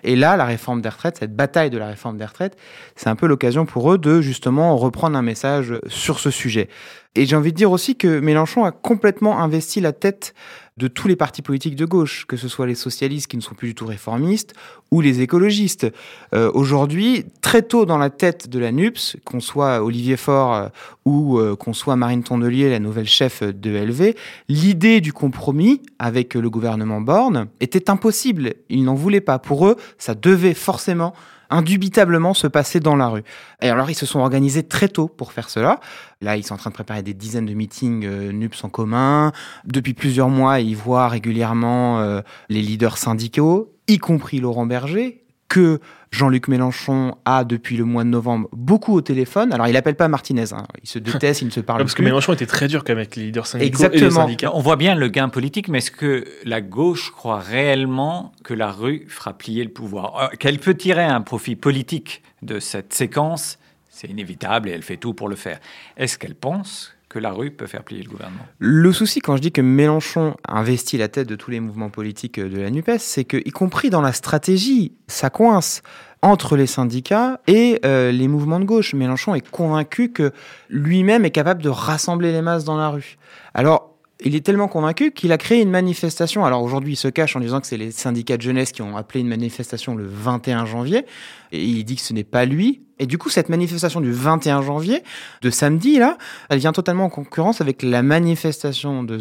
Et 0.04 0.16
là, 0.16 0.38
la 0.38 0.46
réforme 0.46 0.80
des 0.82 0.90
retraites, 0.90 1.18
cette 1.18 1.36
bataille 1.36 1.72
de 1.72 1.80
la 1.80 1.88
réforme 1.88 2.16
des 2.16 2.26
retraites, 2.26 2.56
c'est 2.96 3.10
un 3.10 3.16
peu 3.16 3.26
l'occasion 3.26 3.66
pour 3.66 3.92
eux 3.92 3.98
de 3.98 4.22
justement 4.22 4.78
reprendre 4.78 5.18
un 5.18 5.24
message 5.24 5.74
sur 5.88 6.20
ce 6.20 6.30
sujet. 6.30 6.70
Et 7.16 7.26
j'ai 7.26 7.36
envie 7.36 7.52
de 7.52 7.58
dire 7.58 7.72
aussi 7.72 7.96
que 7.96 8.20
Mélenchon 8.20 8.66
a 8.66 8.72
complètement 8.72 9.42
investi 9.42 9.82
la 9.82 9.94
tête 9.94 10.34
de 10.78 10.88
tous 10.88 11.08
les 11.08 11.18
partis 11.18 11.42
politiques 11.42 11.76
de 11.76 11.86
gauche, 11.86 12.26
que 12.26 12.38
ce 12.38 12.48
soit 12.48 12.66
les 12.66 12.76
socialistes 12.76 13.28
qui 13.28 13.36
ne 13.36 13.42
sont 13.42 13.56
plus 13.56 13.70
du 13.70 13.76
tout 13.76 13.86
réformistes 13.86 14.54
ou 14.92 15.02
les 15.02 15.20
écologistes. 15.20 15.88
Euh, 16.34 16.50
aujourd'hui, 16.54 17.26
très 17.42 17.64
tôt 17.64 17.86
dans 17.86 17.98
la 17.98 18.10
tête 18.10 18.48
de 18.48 18.60
la 18.60 18.72
NUPS, 18.72 19.18
qu'on 19.26 19.42
soit 19.42 19.84
Olivier 19.84 20.16
Faure 20.16 20.54
euh, 20.54 20.68
ou 21.04 21.38
euh, 21.38 21.56
qu'on 21.56 21.74
soit 21.74 21.98
Marine 21.98 22.24
Tondelier, 22.24 22.70
la 22.70 22.80
nouvelle 22.80 23.08
chef 23.08 23.44
de 23.44 23.72
LV, 23.72 24.16
l'idée 24.48 25.02
du 25.02 25.12
compromis 25.12 25.82
avec 25.98 26.36
le 26.36 26.50
gouvernement 26.50 27.02
Borne 27.02 27.48
était 27.60 27.90
impossible. 27.90 28.54
Ils 28.70 28.84
n'en 28.84 28.96
voulaient 28.96 29.20
pas. 29.20 29.40
Pour 29.40 29.68
eux, 29.68 29.76
ça 29.98 30.16
devait 30.16 30.54
forcément 30.54 31.14
indubitablement 31.50 32.34
se 32.34 32.48
passer 32.48 32.80
dans 32.80 32.96
la 32.96 33.08
rue. 33.08 33.24
Et 33.62 33.70
alors, 33.70 33.90
ils 33.90 33.96
se 33.96 34.06
sont 34.06 34.20
organisés 34.20 34.64
très 34.64 34.88
tôt 34.88 35.08
pour 35.08 35.34
faire 35.34 35.50
cela. 35.50 35.80
Là, 36.22 36.38
ils 36.38 36.44
sont 36.44 36.54
en 36.56 36.58
train 36.58 36.70
de 36.70 36.76
préparer 36.76 37.04
des 37.04 37.14
dizaines 37.14 37.46
de 37.46 37.54
meetings 37.54 38.06
euh, 38.06 38.32
NUPS 38.32 38.64
en 38.64 38.70
commun. 38.70 39.32
Depuis 39.66 39.94
plusieurs 39.94 40.30
mois, 40.30 40.60
ils 40.60 40.76
voient 40.76 41.08
régulièrement 41.08 42.00
euh, 42.00 42.22
les 42.50 42.62
leaders 42.62 42.98
syndicaux, 42.98 43.74
y 43.88 43.98
compris 43.98 44.40
Laurent 44.40 44.66
Berger, 44.66 45.24
que 45.50 45.80
Jean-Luc 46.12 46.48
Mélenchon 46.48 47.16
a 47.26 47.44
depuis 47.44 47.76
le 47.78 47.84
mois 47.84 48.04
de 48.04 48.10
novembre 48.10 48.48
beaucoup 48.52 48.94
au 48.94 49.02
téléphone. 49.02 49.52
Alors 49.54 49.68
il 49.68 49.76
appelle 49.76 49.96
pas 49.96 50.08
Martinez, 50.08 50.54
hein. 50.54 50.66
il 50.82 50.88
se 50.88 50.98
déteste, 51.00 51.42
il 51.42 51.46
ne 51.46 51.52
se 51.52 51.60
parle 51.60 51.80
pas. 51.80 51.84
Parce 51.84 51.94
que 51.94 52.02
Mélenchon 52.02 52.34
était 52.34 52.46
très 52.46 52.68
dur 52.68 52.84
quand 52.84 52.94
même 52.94 53.00
avec 53.00 53.16
les 53.16 53.26
leaders 53.26 53.46
syndicaux 53.46 53.68
Exactement. 53.68 54.02
et 54.02 54.06
les 54.06 54.16
syndicats. 54.16 54.52
On 54.56 54.62
voit 54.62 54.76
bien 54.76 54.96
le 54.96 55.08
gain 55.10 55.30
politique, 55.30 55.68
mais 55.68 55.80
est-ce 55.80 55.92
que 55.92 56.26
la 56.46 56.62
gauche 56.62 57.12
croit 57.12 57.40
réellement 57.40 58.32
que 58.44 58.54
la 58.54 58.72
rue 58.72 59.06
fera 59.08 59.38
plier 59.38 59.64
le 59.64 59.72
pouvoir? 59.72 60.24
Euh, 60.24 60.28
Qu'elle 60.38 60.60
peut 60.60 60.76
tirer 60.76 61.04
un 61.04 61.22
profit 61.22 61.56
politique 61.56 62.24
de 62.42 62.60
cette 62.60 62.94
séquence, 62.94 63.60
c'est 63.90 64.08
inévitable 64.08 64.70
et 64.70 64.72
elle 64.72 64.84
fait 64.84 64.98
tout 64.98 65.14
pour 65.14 65.30
le 65.30 65.36
faire. 65.36 65.60
Est-ce 65.98 66.18
qu'elle 66.18 66.36
pense 66.36 66.94
que 67.10 67.20
la 67.20 67.32
rue 67.32 67.52
peut 67.52 67.66
faire 67.66 67.84
plier 67.84 68.04
le 68.04 68.10
gouvernement. 68.10 68.46
Le 68.60 68.94
souci, 68.94 69.20
quand 69.20 69.36
je 69.36 69.42
dis 69.42 69.52
que 69.52 69.62
Mélenchon 69.62 70.36
investit 70.48 70.98
la 70.98 71.08
tête 71.08 71.28
de 71.28 71.36
tous 71.36 71.50
les 71.50 71.60
mouvements 71.60 71.90
politiques 71.90 72.40
de 72.40 72.62
la 72.62 72.70
NUPES, 72.70 73.00
c'est 73.00 73.26
que, 73.26 73.38
y 73.38 73.52
compris 73.52 73.90
dans 73.90 74.02
la 74.02 74.14
stratégie, 74.14 74.94
ça 75.08 75.30
coince. 75.30 75.82
entre 76.22 76.58
les 76.58 76.68
syndicats 76.68 77.40
et 77.48 77.80
euh, 77.86 78.12
les 78.12 78.28
mouvements 78.28 78.60
de 78.60 78.66
gauche. 78.66 78.94
Mélenchon 78.94 79.36
est 79.36 79.50
convaincu 79.50 80.12
que 80.12 80.34
lui-même 80.68 81.24
est 81.24 81.32
capable 81.32 81.64
de 81.64 81.70
rassembler 81.70 82.34
les 82.34 82.42
masses 82.42 82.66
dans 82.66 82.78
la 82.78 82.90
rue. 82.90 83.18
Alors, 83.54 83.96
il 84.22 84.36
est 84.36 84.46
tellement 84.46 84.68
convaincu 84.68 85.12
qu'il 85.12 85.32
a 85.32 85.38
créé 85.38 85.62
une 85.62 85.70
manifestation. 85.70 86.44
Alors 86.46 86.62
aujourd'hui, 86.62 86.94
il 86.94 86.98
se 86.98 87.08
cache 87.08 87.36
en 87.36 87.40
disant 87.40 87.62
que 87.62 87.68
c'est 87.68 87.78
les 87.78 87.92
syndicats 87.92 88.38
de 88.38 88.42
jeunesse 88.42 88.72
qui 88.72 88.82
ont 88.82 88.98
appelé 88.98 89.22
une 89.22 89.30
manifestation 89.30 89.96
le 89.96 90.06
21 90.06 90.66
janvier. 90.66 91.06
Et 91.52 91.64
il 91.64 91.84
dit 91.86 91.96
que 91.96 92.02
ce 92.02 92.14
n'est 92.14 92.26
pas 92.26 92.46
lui. 92.46 92.82
Et 93.00 93.06
du 93.06 93.18
coup, 93.18 93.30
cette 93.30 93.48
manifestation 93.48 94.02
du 94.02 94.12
21 94.12 94.62
janvier, 94.62 95.04
de 95.42 95.50
samedi, 95.50 96.00
là, 96.00 96.18
elle 96.50 96.60
vient 96.60 96.74
totalement 96.74 97.06
en 97.06 97.10
concurrence 97.10 97.62
avec 97.62 97.82
la 97.82 98.04
manifestation 98.04 99.04
de, 99.04 99.20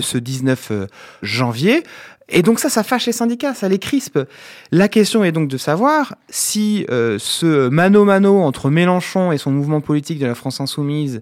ce 0.00 0.16
19 0.16 0.70
euh, 0.70 0.86
janvier. 1.20 1.82
Et 2.30 2.42
donc 2.42 2.60
ça, 2.60 2.70
ça 2.70 2.82
fâche 2.82 3.06
les 3.06 3.12
syndicats, 3.12 3.52
ça 3.54 3.68
les 3.68 3.78
crispe. 3.78 4.18
La 4.72 4.88
question 4.88 5.22
est 5.22 5.32
donc 5.32 5.48
de 5.48 5.58
savoir 5.58 6.14
si 6.30 6.86
euh, 6.90 7.18
ce 7.18 7.68
mano-mano 7.68 8.40
entre 8.40 8.70
Mélenchon 8.70 9.32
et 9.32 9.38
son 9.38 9.50
mouvement 9.50 9.82
politique 9.82 10.18
de 10.18 10.26
la 10.26 10.34
France 10.34 10.60
insoumise 10.60 11.20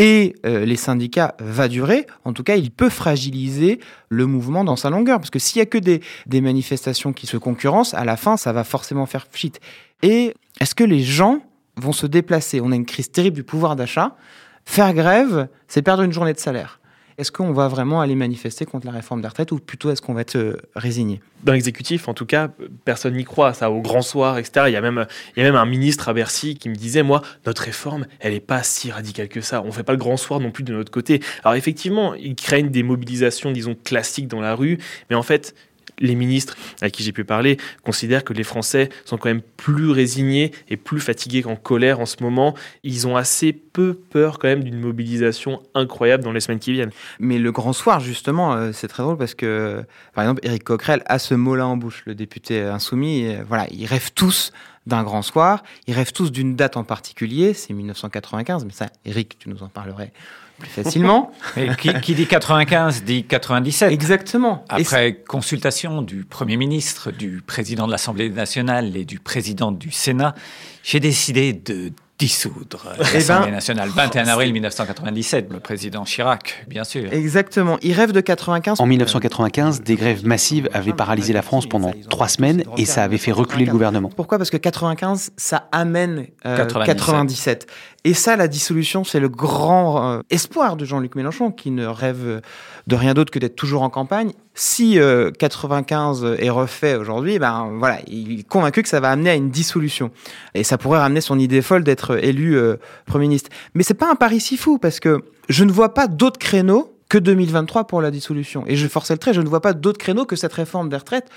et 0.00 0.34
euh, 0.46 0.64
les 0.64 0.76
syndicats 0.76 1.34
va 1.40 1.68
durer, 1.68 2.06
en 2.24 2.32
tout 2.32 2.42
cas, 2.42 2.56
il 2.56 2.70
peut 2.70 2.88
fragiliser 2.88 3.80
le 4.08 4.24
mouvement 4.24 4.64
dans 4.64 4.76
sa 4.76 4.88
longueur. 4.88 5.18
Parce 5.18 5.28
que 5.28 5.38
s'il 5.38 5.58
y 5.58 5.62
a 5.62 5.66
que 5.66 5.76
des, 5.76 6.00
des 6.26 6.40
manifestations 6.40 7.12
qui 7.12 7.26
se 7.26 7.36
concurrencent, 7.36 7.92
à 7.92 8.06
la 8.06 8.16
fin, 8.16 8.38
ça 8.38 8.54
va 8.54 8.64
forcément 8.64 9.04
faire 9.04 9.26
pchit. 9.26 9.52
Et 10.00 10.34
est-ce 10.58 10.74
que 10.74 10.84
les 10.84 11.02
gens 11.02 11.42
vont 11.76 11.92
se 11.92 12.06
déplacer? 12.06 12.62
On 12.62 12.72
a 12.72 12.76
une 12.76 12.86
crise 12.86 13.10
terrible 13.10 13.36
du 13.36 13.44
pouvoir 13.44 13.76
d'achat. 13.76 14.16
Faire 14.64 14.94
grève, 14.94 15.48
c'est 15.68 15.82
perdre 15.82 16.02
une 16.02 16.12
journée 16.12 16.32
de 16.32 16.38
salaire 16.38 16.79
est-ce 17.20 17.30
qu'on 17.30 17.52
va 17.52 17.68
vraiment 17.68 18.00
aller 18.00 18.14
manifester 18.14 18.64
contre 18.64 18.86
la 18.86 18.92
réforme 18.92 19.20
des 19.20 19.28
retraites 19.28 19.52
ou 19.52 19.58
plutôt 19.58 19.90
est-ce 19.90 20.00
qu'on 20.00 20.14
va 20.14 20.22
être 20.22 20.36
euh, 20.36 20.56
résigné? 20.74 21.20
Dans 21.44 21.52
l'exécutif, 21.52 22.08
en 22.08 22.14
tout 22.14 22.24
cas, 22.24 22.48
personne 22.84 23.14
n'y 23.14 23.24
croit. 23.24 23.52
Ça, 23.52 23.70
au 23.70 23.80
grand 23.80 24.00
soir, 24.00 24.38
etc. 24.38 24.66
Il 24.68 24.72
y, 24.72 24.76
a 24.76 24.80
même, 24.80 25.06
il 25.36 25.42
y 25.42 25.46
a 25.46 25.48
même 25.50 25.60
un 25.60 25.66
ministre 25.66 26.08
à 26.08 26.14
Bercy 26.14 26.54
qui 26.54 26.70
me 26.70 26.74
disait 26.74 27.02
Moi, 27.02 27.22
notre 27.46 27.62
réforme, 27.62 28.06
elle 28.20 28.32
n'est 28.32 28.40
pas 28.40 28.62
si 28.62 28.90
radicale 28.90 29.28
que 29.28 29.40
ça. 29.40 29.62
On 29.62 29.66
ne 29.66 29.70
fait 29.70 29.82
pas 29.82 29.92
le 29.92 29.98
grand 29.98 30.16
soir 30.16 30.40
non 30.40 30.50
plus 30.50 30.64
de 30.64 30.72
notre 30.72 30.90
côté. 30.90 31.20
Alors, 31.44 31.54
effectivement, 31.54 32.14
ils 32.14 32.34
craignent 32.34 32.70
des 32.70 32.82
mobilisations, 32.82 33.52
disons, 33.52 33.76
classiques 33.84 34.28
dans 34.28 34.40
la 34.40 34.54
rue. 34.54 34.78
Mais 35.10 35.16
en 35.16 35.22
fait, 35.22 35.54
les 36.00 36.14
ministres 36.14 36.56
à 36.80 36.90
qui 36.90 37.02
j'ai 37.02 37.12
pu 37.12 37.24
parler 37.24 37.58
considèrent 37.84 38.24
que 38.24 38.32
les 38.32 38.42
Français 38.42 38.88
sont 39.04 39.16
quand 39.16 39.28
même 39.28 39.42
plus 39.42 39.90
résignés 39.90 40.52
et 40.68 40.76
plus 40.76 41.00
fatigués 41.00 41.42
qu'en 41.42 41.56
colère 41.56 42.00
en 42.00 42.06
ce 42.06 42.16
moment. 42.22 42.54
Ils 42.82 43.06
ont 43.06 43.16
assez 43.16 43.52
peu 43.52 43.94
peur 43.94 44.38
quand 44.38 44.48
même 44.48 44.64
d'une 44.64 44.80
mobilisation 44.80 45.62
incroyable 45.74 46.24
dans 46.24 46.32
les 46.32 46.40
semaines 46.40 46.58
qui 46.58 46.72
viennent. 46.72 46.90
Mais 47.18 47.38
le 47.38 47.52
grand 47.52 47.72
soir, 47.72 48.00
justement, 48.00 48.54
euh, 48.54 48.70
c'est 48.72 48.88
très 48.88 49.02
drôle 49.02 49.16
parce 49.16 49.34
que, 49.34 49.84
par 50.14 50.24
exemple, 50.24 50.40
Éric 50.44 50.64
Coquerel 50.64 51.02
a 51.06 51.18
ce 51.18 51.34
mot-là 51.34 51.66
en 51.66 51.76
bouche, 51.76 52.02
le 52.06 52.14
député 52.14 52.62
insoumis. 52.62 53.26
Euh, 53.26 53.42
voilà, 53.46 53.66
ils 53.70 53.86
rêvent 53.86 54.12
tous 54.14 54.52
d'un 54.86 55.02
grand 55.02 55.22
soir. 55.22 55.62
Ils 55.86 55.94
rêvent 55.94 56.12
tous 56.12 56.32
d'une 56.32 56.56
date 56.56 56.76
en 56.76 56.84
particulier, 56.84 57.54
c'est 57.54 57.72
1995, 57.72 58.64
mais 58.64 58.72
ça, 58.72 58.86
Éric, 59.04 59.38
tu 59.38 59.48
nous 59.48 59.62
en 59.62 59.68
parlerais 59.68 60.12
plus 60.58 60.68
facilement. 60.68 61.32
qui, 62.02 62.14
dit 62.14 62.26
95 62.26 63.02
dit 63.04 63.24
97. 63.24 63.92
Exactement. 63.92 64.64
Après 64.68 65.14
consultation 65.14 66.02
du 66.02 66.24
Premier 66.24 66.56
ministre, 66.56 67.10
du 67.10 67.42
président 67.44 67.86
de 67.86 67.92
l'Assemblée 67.92 68.30
nationale 68.30 68.96
et 68.96 69.04
du 69.04 69.18
président 69.18 69.72
du 69.72 69.90
Sénat, 69.90 70.34
j'ai 70.82 71.00
décidé 71.00 71.52
de 71.52 71.92
dissoudre 72.20 72.82
eh 72.84 72.96
ben, 72.96 73.14
l'Assemblée 73.14 73.50
nationale. 73.50 73.88
21 73.88 74.28
avril 74.28 74.52
1997, 74.52 75.48
le 75.50 75.58
président 75.58 76.04
Chirac, 76.04 76.66
bien 76.68 76.84
sûr. 76.84 77.10
Exactement. 77.12 77.78
Il 77.82 77.94
rêve 77.94 78.12
de 78.12 78.20
95. 78.20 78.78
En 78.78 78.86
1995, 78.86 79.80
des 79.80 79.96
grèves 79.96 80.26
massives 80.26 80.68
avaient 80.74 80.92
paralysé 80.92 81.32
la 81.32 81.40
France 81.40 81.66
pendant 81.66 81.92
trois 82.10 82.28
semaines 82.28 82.62
et 82.76 82.84
ça 82.84 83.02
avait 83.02 83.18
fait 83.18 83.32
reculer 83.32 83.64
le 83.64 83.72
gouvernement. 83.72 84.10
Pourquoi? 84.14 84.36
Parce 84.36 84.50
que 84.50 84.58
95, 84.58 85.32
ça 85.36 85.68
amène 85.72 86.26
97. 86.44 87.66
Et 88.04 88.14
ça, 88.14 88.36
la 88.36 88.48
dissolution, 88.48 89.04
c'est 89.04 89.20
le 89.20 89.28
grand 89.28 90.12
euh, 90.12 90.20
espoir 90.30 90.76
de 90.76 90.84
Jean-Luc 90.86 91.16
Mélenchon, 91.16 91.50
qui 91.50 91.70
ne 91.70 91.86
rêve 91.86 92.40
de 92.86 92.96
rien 92.96 93.12
d'autre 93.12 93.30
que 93.30 93.38
d'être 93.38 93.56
toujours 93.56 93.82
en 93.82 93.90
campagne. 93.90 94.32
Si 94.54 94.98
95 95.38 96.24
euh, 96.24 96.36
est 96.38 96.50
refait 96.50 96.96
aujourd'hui, 96.96 97.38
ben 97.38 97.70
voilà, 97.78 97.98
il 98.06 98.40
est 98.40 98.42
convaincu 98.42 98.82
que 98.82 98.88
ça 98.88 99.00
va 99.00 99.10
amener 99.10 99.30
à 99.30 99.34
une 99.34 99.50
dissolution. 99.50 100.10
Et 100.54 100.64
ça 100.64 100.78
pourrait 100.78 100.98
ramener 100.98 101.20
son 101.20 101.38
idée 101.38 101.62
folle 101.62 101.84
d'être 101.84 102.22
élu 102.24 102.56
euh, 102.56 102.76
Premier 103.06 103.26
ministre. 103.26 103.50
Mais 103.74 103.82
c'est 103.82 103.94
pas 103.94 104.10
un 104.10 104.16
pari 104.16 104.40
si 104.40 104.56
fou, 104.56 104.78
parce 104.78 104.98
que 104.98 105.22
je 105.48 105.64
ne 105.64 105.72
vois 105.72 105.92
pas 105.92 106.06
d'autres 106.06 106.38
créneaux 106.38 106.96
que 107.10 107.18
2023 107.18 107.86
pour 107.86 108.00
la 108.00 108.10
dissolution. 108.10 108.64
Et 108.66 108.76
je 108.76 108.86
force 108.88 109.10
le 109.10 109.18
trait, 109.18 109.34
je 109.34 109.40
ne 109.42 109.48
vois 109.48 109.60
pas 109.60 109.74
d'autres 109.74 109.98
créneaux 109.98 110.24
que 110.24 110.36
cette 110.36 110.52
réforme 110.52 110.88
des 110.88 110.96
retraites 110.96 111.28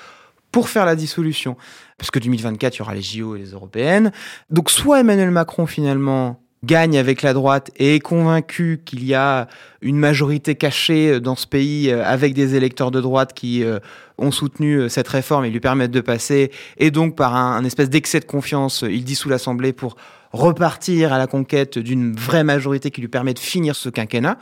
pour 0.52 0.70
faire 0.70 0.86
la 0.86 0.96
dissolution. 0.96 1.58
Parce 1.98 2.12
que 2.12 2.20
2024, 2.20 2.76
il 2.76 2.80
y 2.80 2.82
aura 2.84 2.94
les 2.94 3.02
JO 3.02 3.36
et 3.36 3.40
les 3.40 3.52
européennes. 3.52 4.12
Donc 4.50 4.70
soit 4.70 5.00
Emmanuel 5.00 5.32
Macron 5.32 5.66
finalement 5.66 6.43
gagne 6.64 6.98
avec 6.98 7.22
la 7.22 7.34
droite 7.34 7.72
et 7.78 7.96
est 7.96 8.00
convaincu 8.00 8.82
qu'il 8.86 9.04
y 9.04 9.14
a 9.14 9.48
une 9.82 9.98
majorité 9.98 10.56
cachée 10.56 11.20
dans 11.20 11.36
ce 11.36 11.46
pays 11.46 11.90
euh, 11.90 12.04
avec 12.06 12.34
des 12.34 12.56
électeurs 12.56 12.92
de 12.92 13.02
droite 13.02 13.34
qui 13.34 13.64
euh, 13.64 13.80
ont 14.18 14.32
soutenu 14.32 14.78
euh, 14.78 14.90
cette 14.90 15.08
réforme 15.08 15.46
et 15.46 15.50
lui 15.50 15.60
permettent 15.60 15.92
de 15.92 16.02
passer, 16.02 16.52
et 16.78 16.92
donc 16.92 17.16
par 17.16 17.36
un, 17.36 17.64
espèce 17.66 17.90
d'excès 17.90 18.20
de 18.20 18.26
confiance, 18.26 18.84
il 18.88 19.04
dissout 19.04 19.30
l'Assemblée 19.30 19.74
pour 19.74 19.96
repartir 20.32 21.14
à 21.14 21.18
la 21.18 21.28
conquête 21.28 21.78
d'une 21.78 22.14
vraie 22.14 22.44
majorité 22.44 22.92
qui 22.92 23.02
lui 23.02 23.08
permet 23.08 23.34
de 23.34 23.40
finir 23.40 23.76
ce 23.76 23.90
quinquennat, 23.90 24.38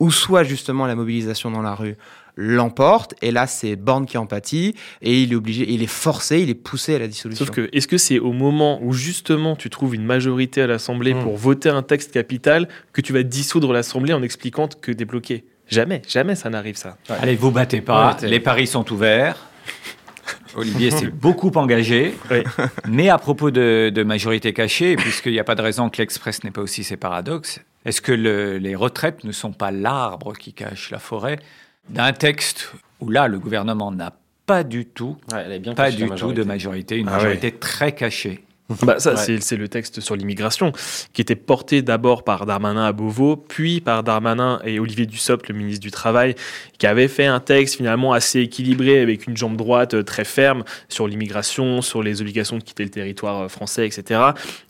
ou 0.00 0.10
soit 0.10 0.44
justement 0.44 0.86
la 0.86 0.94
mobilisation 0.94 1.50
dans 1.50 1.62
la 1.62 1.74
rue 1.74 1.96
l'emporte. 2.36 3.14
Et 3.22 3.30
là 3.30 3.46
c'est 3.46 3.76
Borne 3.76 4.06
qui 4.06 4.18
empathie 4.18 4.74
et 5.02 5.22
il 5.22 5.32
est 5.32 5.36
obligé, 5.36 5.70
il 5.70 5.82
est 5.82 5.86
forcé, 5.86 6.40
il 6.40 6.50
est 6.50 6.54
poussé 6.54 6.94
à 6.94 6.98
la 6.98 7.08
dissolution. 7.08 7.44
Sauf 7.44 7.54
que 7.54 7.68
est-ce 7.72 7.88
que 7.88 7.98
c'est 7.98 8.18
au 8.18 8.32
moment 8.32 8.78
où 8.82 8.92
justement 8.92 9.56
tu 9.56 9.70
trouves 9.70 9.94
une 9.94 10.04
majorité 10.04 10.62
à 10.62 10.66
l'Assemblée 10.66 11.14
hmm. 11.14 11.22
pour 11.22 11.36
voter 11.36 11.68
un 11.68 11.82
texte 11.82 12.12
capital 12.12 12.68
que 12.92 13.00
tu 13.00 13.12
vas 13.12 13.22
dissoudre 13.22 13.72
l'Assemblée 13.72 14.12
en 14.12 14.22
expliquant 14.22 14.68
que 14.68 14.92
t'es 14.92 15.04
bloqué? 15.04 15.44
Jamais, 15.68 16.02
jamais 16.08 16.34
ça 16.34 16.50
n'arrive 16.50 16.76
ça. 16.76 16.96
Allez, 17.08 17.36
vous 17.36 17.52
battez 17.52 17.80
pas, 17.80 18.16
les 18.22 18.40
paris 18.40 18.66
sont 18.66 18.90
ouverts. 18.92 19.36
Olivier 20.56 20.90
s'est 20.90 21.06
beaucoup 21.06 21.50
engagé, 21.54 22.14
mais 22.88 23.08
à 23.08 23.18
propos 23.18 23.50
de, 23.50 24.02
majorité 24.02 24.52
cachée, 24.52 24.96
puisqu'il 24.96 25.32
n'y 25.32 25.38
a 25.38 25.44
pas 25.44 25.54
de 25.54 25.62
raison 25.62 25.88
que 25.88 25.98
l'Express 25.98 26.42
n'ait 26.44 26.50
pas 26.50 26.60
aussi 26.60 26.82
ses 26.82 26.96
paradoxes, 26.96 27.60
est-ce 27.84 28.00
que 28.00 28.12
les 28.12 28.74
retraites 28.74 29.24
ne 29.24 29.32
sont 29.32 29.52
pas 29.52 29.70
l'arbre 29.70 30.34
qui 30.34 30.52
cache 30.52 30.90
la 30.90 30.98
forêt? 30.98 31.38
D'un 31.88 32.12
texte 32.12 32.72
où 33.00 33.08
là, 33.08 33.28
le 33.28 33.38
gouvernement 33.38 33.90
n'a 33.90 34.12
pas 34.46 34.64
du 34.64 34.86
tout, 34.86 35.16
pas 35.76 35.90
du 35.90 36.08
tout 36.10 36.32
de 36.32 36.42
majorité, 36.42 36.96
une 36.96 37.08
ah 37.08 37.12
majorité 37.12 37.52
très 37.52 37.92
cachée. 37.92 38.44
Bah 38.82 38.98
ça, 38.98 39.16
c'est 39.16 39.56
le 39.56 39.68
texte 39.68 40.00
sur 40.00 40.16
l'immigration, 40.16 40.72
qui 41.12 41.20
était 41.20 41.34
porté 41.34 41.82
d'abord 41.82 42.22
par 42.24 42.46
Darmanin 42.46 42.84
à 42.84 42.92
Beauvau, 42.92 43.36
puis 43.36 43.80
par 43.80 44.02
Darmanin 44.02 44.60
et 44.64 44.78
Olivier 44.78 45.06
Dussopt, 45.06 45.48
le 45.48 45.54
ministre 45.54 45.80
du 45.80 45.90
Travail, 45.90 46.34
qui 46.78 46.86
avait 46.86 47.08
fait 47.08 47.26
un 47.26 47.40
texte 47.40 47.76
finalement 47.76 48.12
assez 48.12 48.40
équilibré, 48.40 49.00
avec 49.00 49.26
une 49.26 49.36
jambe 49.36 49.56
droite 49.56 49.94
euh, 49.94 50.02
très 50.02 50.24
ferme 50.24 50.64
sur 50.88 51.08
l'immigration, 51.08 51.82
sur 51.82 52.02
les 52.02 52.20
obligations 52.20 52.58
de 52.58 52.62
quitter 52.62 52.84
le 52.84 52.90
territoire 52.90 53.42
euh, 53.42 53.48
français, 53.48 53.86
etc. 53.86 54.20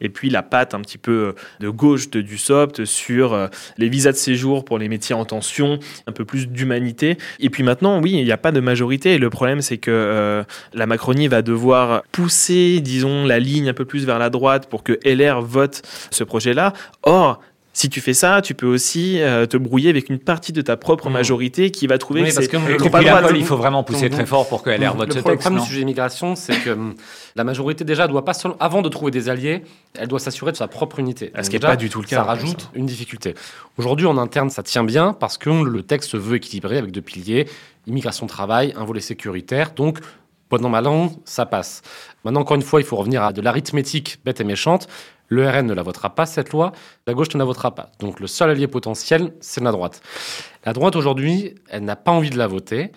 Et 0.01 0.09
puis 0.09 0.31
la 0.31 0.43
patte 0.43 0.75
un 0.75 0.81
petit 0.81 0.99
peu 0.99 1.13
euh, 1.13 1.33
de 1.61 1.69
gauche 1.69 2.11
de 2.11 2.21
Dussopt 2.21 2.85
sur 2.85 3.49
les 3.77 3.89
visas 3.89 4.13
de 4.13 4.17
séjour 4.17 4.65
pour 4.65 4.79
les 4.79 4.89
métiers 4.89 5.15
en 5.15 5.25
tension, 5.25 5.79
un 6.07 6.13
peu 6.13 6.25
plus 6.25 6.49
d'humanité. 6.49 7.19
Et 7.39 7.51
puis 7.51 7.63
maintenant, 7.63 8.01
oui, 8.01 8.13
il 8.13 8.25
n'y 8.25 8.33
a 8.33 8.39
pas 8.39 8.53
de 8.53 8.61
majorité. 8.61 9.15
Et 9.15 9.19
le 9.19 9.31
problème, 9.31 9.61
c'est 9.61 9.79
que 9.79 10.45
la 10.73 10.87
Macronie 10.87 11.29
va 11.29 11.43
devoir 11.43 12.03
pousser, 12.13 12.81
disons, 12.81 13.27
la 13.27 13.39
ligne 13.39 13.69
un 13.69 13.75
peu 13.75 13.85
plus 13.85 13.90
vers 13.99 14.19
la 14.19 14.31
droite 14.31 14.69
pour 14.69 14.83
que 14.83 14.99
LR 15.05 15.43
vote 15.43 15.83
ce 16.11 16.25
projet-là. 16.25 16.73
Or, 17.03 17.41
si 17.73 17.89
tu 17.89 18.01
fais 18.01 18.15
ça, 18.15 18.43
tu 18.43 18.55
peux 18.55 18.67
aussi 18.67 19.21
euh, 19.21 19.47
te 19.47 19.57
brouiller 19.57 19.91
avec 19.91 20.09
une 20.11 20.19
partie 20.19 20.53
de 20.53 20.61
ta 20.61 20.77
propre 20.77 21.09
mmh. 21.09 21.13
majorité 21.13 21.71
qui 21.71 21.87
va 21.87 21.99
trouver 21.99 22.23
oui, 22.23 22.33
parce 22.35 22.49
que 22.49 22.57
il 23.37 23.45
faut 23.45 23.57
vraiment 23.57 23.85
pousser 23.85 24.11
très 24.11 24.27
fort 24.27 24.49
pour 24.49 24.63
que 24.63 24.71
LR 24.71 24.97
vote 24.97 25.13
ce 25.13 25.19
texte. 25.21 25.29
Le 25.29 25.37
problème 25.37 25.63
du 25.63 25.67
sujet 25.67 25.81
immigration, 25.83 26.35
c'est 26.35 26.57
que 26.57 26.71
hum, 26.71 26.95
la 27.37 27.45
majorité 27.45 27.85
déjà 27.85 28.09
doit 28.09 28.25
pas 28.25 28.35
seulement, 28.35 28.57
avant 28.59 28.83
de 28.83 28.89
trouver 28.89 29.13
des 29.13 29.29
alliés, 29.29 29.63
elle 29.95 30.09
doit 30.09 30.19
s'assurer 30.19 30.51
de 30.51 30.57
sa 30.57 30.67
propre 30.67 30.99
unité. 30.99 31.33
Ce 31.41 31.49
qui 31.49 31.57
n'est 31.57 31.61
pas 31.61 31.77
du 31.77 31.89
tout 31.89 32.01
le 32.01 32.07
cas. 32.07 32.17
Ça 32.17 32.25
rajoute 32.25 32.71
une 32.75 32.87
difficulté. 32.87 33.35
Aujourd'hui, 33.79 34.07
en 34.07 34.19
interne, 34.19 34.51
ça 34.51 34.65
tient 34.65 34.85
bien 34.85 35.13
parce 35.13 35.39
que 35.39 35.51
le 35.51 35.83
texte 35.83 36.17
veut 36.17 36.37
équilibrer 36.37 36.77
avec 36.77 36.91
deux 36.91 37.03
piliers 37.03 37.47
immigration 37.87 38.27
travail, 38.27 38.73
un 38.77 38.85
volet 38.85 39.01
sécuritaire. 39.01 39.73
Donc 39.75 39.99
Bon 40.51 40.69
mal 40.69 40.89
an, 40.89 41.13
ça 41.25 41.47
passe. 41.47 41.83
Maintenant, 42.25 42.41
encore 42.41 42.57
une 42.57 42.63
fois, 42.63 42.81
il 42.81 42.85
faut 42.85 42.97
revenir 42.97 43.23
à 43.23 43.33
de 43.33 43.41
l'arithmétique 43.41 44.19
bête 44.25 44.41
et 44.41 44.45
méchante. 44.45 44.89
Le 45.29 45.49
RN 45.49 45.65
ne 45.65 45.75
la 45.75 45.85
votera 45.85 46.13
pas, 46.17 46.27
cette 46.27 46.51
loi. 46.51 46.73
La 47.07 47.15
gauche 47.15 47.33
ne 47.35 47.39
la 47.39 47.45
votera 47.45 47.73
pas. 47.73 47.93
Donc 48.01 48.19
le 48.19 48.27
seul 48.27 48.51
allié 48.51 48.67
potentiel, 48.67 49.33
c'est 49.41 49.63
la 49.63 49.71
droite. 49.71 50.03
La 50.65 50.73
droite, 50.73 50.97
aujourd'hui, 50.97 51.55
elle 51.69 51.85
n'a 51.85 51.95
pas 51.95 52.11
envie 52.11 52.31
de 52.31 52.37
la 52.37 52.49
voter. 52.49 52.91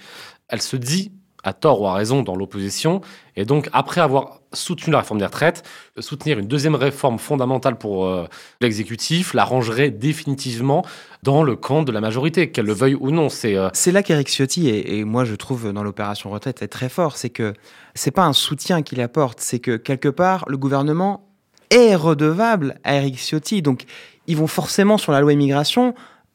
Elle 0.48 0.64
se 0.64 0.76
dit 0.76 1.12
à 1.44 1.54
tort 1.54 1.82
ou 1.82 1.88
à 1.88 1.94
raison 1.94 2.24
dans 2.24 2.36
l'opposition. 2.36 3.02
Et 3.36 3.46
donc, 3.46 3.70
après 3.74 4.02
avoir 4.02 4.40
soutenu 4.54 4.94
la 4.94 5.00
réforme 5.00 5.20
des 5.20 5.26
retraites, 5.26 5.64
soutenir 6.00 6.40
une 6.40 6.48
deuxième 6.48 6.76
réforme 6.76 7.20
fondamentale 7.20 7.78
pour 7.78 8.06
euh, 8.06 8.26
l'exécutif 8.62 9.34
la 9.34 9.44
rangerait 9.44 9.90
définitivement 9.90 10.86
dans 11.24 11.44
le 11.44 11.56
camp 11.56 11.84
de 11.84 11.92
la 11.92 12.02
majorité, 12.02 12.52
qu'elle 12.52 12.66
le 12.66 12.74
veuille 12.74 12.96
ou 12.96 13.12
non. 13.12 13.30
C'est 13.30 13.58
euh, 13.58 13.70
là 13.92 14.04
qu'Eric 14.04 14.30
Ciotti, 14.30 14.70
et, 14.70 15.04
moi 15.04 15.26
je 15.26 15.36
trouve 15.36 15.74
dans 15.74 15.84
l'opération 15.84 16.30
retraite, 16.30 16.62
est 16.62 16.68
très 16.68 16.90
fort, 16.90 17.18
c'est 17.18 17.30
que 17.30 17.54
c'est 17.96 18.12
pas 18.12 18.24
un 18.24 18.34
soutien 18.34 18.82
qu'il 18.82 19.02
apporte, 19.02 19.40
c'est 19.40 19.60
que 19.60 19.78
quelque 19.78 20.10
part, 20.10 20.46
le 20.48 20.58
gouvernement 20.58 21.28
est 21.70 21.96
redevable 21.96 22.80
à 22.84 22.96
Eric 22.96 23.18
Ciotti. 23.18 23.62
Donc, 23.62 23.86
ils 24.28 24.38
vont 24.38 24.48
forcément 24.48 24.98
sur 24.98 25.12
la 25.12 25.22
loi 25.22 25.34
immigration 25.34 25.94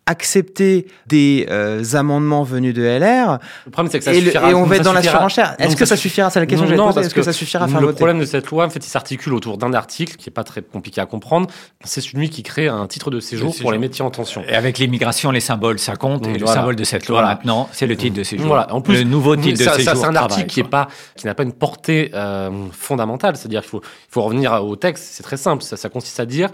accepter 0.08 0.86
des 1.06 1.46
euh, 1.50 1.84
amendements 1.92 2.42
venus 2.42 2.72
de 2.72 2.82
LR. 2.82 3.38
Le 3.66 3.70
problème, 3.70 3.92
c'est 3.92 3.98
que 3.98 4.04
ça 4.04 4.14
et, 4.14 4.22
suffira, 4.22 4.50
et 4.50 4.54
on 4.54 4.64
va 4.64 4.76
être 4.76 4.82
dans 4.82 4.94
la 4.94 5.02
surenchère. 5.02 5.54
Est-ce 5.58 5.76
que 5.76 5.84
ça 5.84 5.96
suffira? 5.96 6.30
C'est 6.30 6.40
la 6.40 6.46
question 6.46 6.66
que 6.66 6.74
je 6.74 7.00
Est-ce 7.00 7.14
que, 7.14 7.22
ça 7.22 7.34
suffira 7.34 7.64
à 7.64 7.68
faire 7.68 7.80
Le 7.80 7.92
problème 7.92 8.18
de 8.18 8.24
cette 8.24 8.48
loi, 8.48 8.64
en 8.64 8.70
fait, 8.70 8.84
il 8.84 8.88
s'articule 8.88 9.34
autour 9.34 9.58
d'un 9.58 9.74
article 9.74 10.16
qui 10.16 10.30
est 10.30 10.32
pas 10.32 10.44
très 10.44 10.62
compliqué 10.62 11.00
à 11.00 11.06
comprendre. 11.06 11.48
C'est 11.84 12.00
celui 12.00 12.30
qui 12.30 12.42
crée 12.42 12.68
un 12.68 12.86
titre 12.86 13.10
de 13.10 13.20
séjour 13.20 13.54
pour 13.60 13.70
les 13.70 13.78
métiers 13.78 14.02
en 14.02 14.10
tension. 14.10 14.42
Et 14.48 14.54
avec 14.54 14.78
l'immigration, 14.78 15.30
les 15.30 15.40
symboles, 15.40 15.78
ça 15.78 15.96
compte. 15.96 16.26
et 16.26 16.38
le 16.38 16.46
symbole 16.46 16.76
de 16.76 16.84
cette 16.84 17.06
loi 17.06 17.22
maintenant, 17.22 17.68
c'est 17.72 17.86
le 17.86 17.96
titre 17.96 18.16
de 18.16 18.22
séjour. 18.22 18.46
Voilà. 18.46 18.72
En 18.72 18.80
plus, 18.80 18.94
le 18.94 19.04
nouveau 19.04 19.36
titre 19.36 19.58
de 19.58 19.70
séjour. 19.70 19.84
Ça, 19.84 19.94
c'est 19.94 20.06
un 20.06 20.16
article 20.16 20.46
qui 20.46 20.60
est 20.60 20.64
pas, 20.64 20.88
qui 21.16 21.26
n'a 21.26 21.34
pas 21.34 21.42
une 21.42 21.52
portée 21.52 22.10
euh, 22.14 22.50
fondamentale. 22.72 23.36
C'est-à-dire 23.36 23.60
qu'il 23.60 23.80
faut, 24.10 24.22
revenir 24.22 24.52
au 24.64 24.74
texte. 24.76 25.04
C'est 25.12 25.22
très 25.22 25.36
simple. 25.36 25.62
Ça, 25.62 25.76
ça 25.76 25.90
consiste 25.90 26.18
à 26.18 26.26
dire 26.26 26.48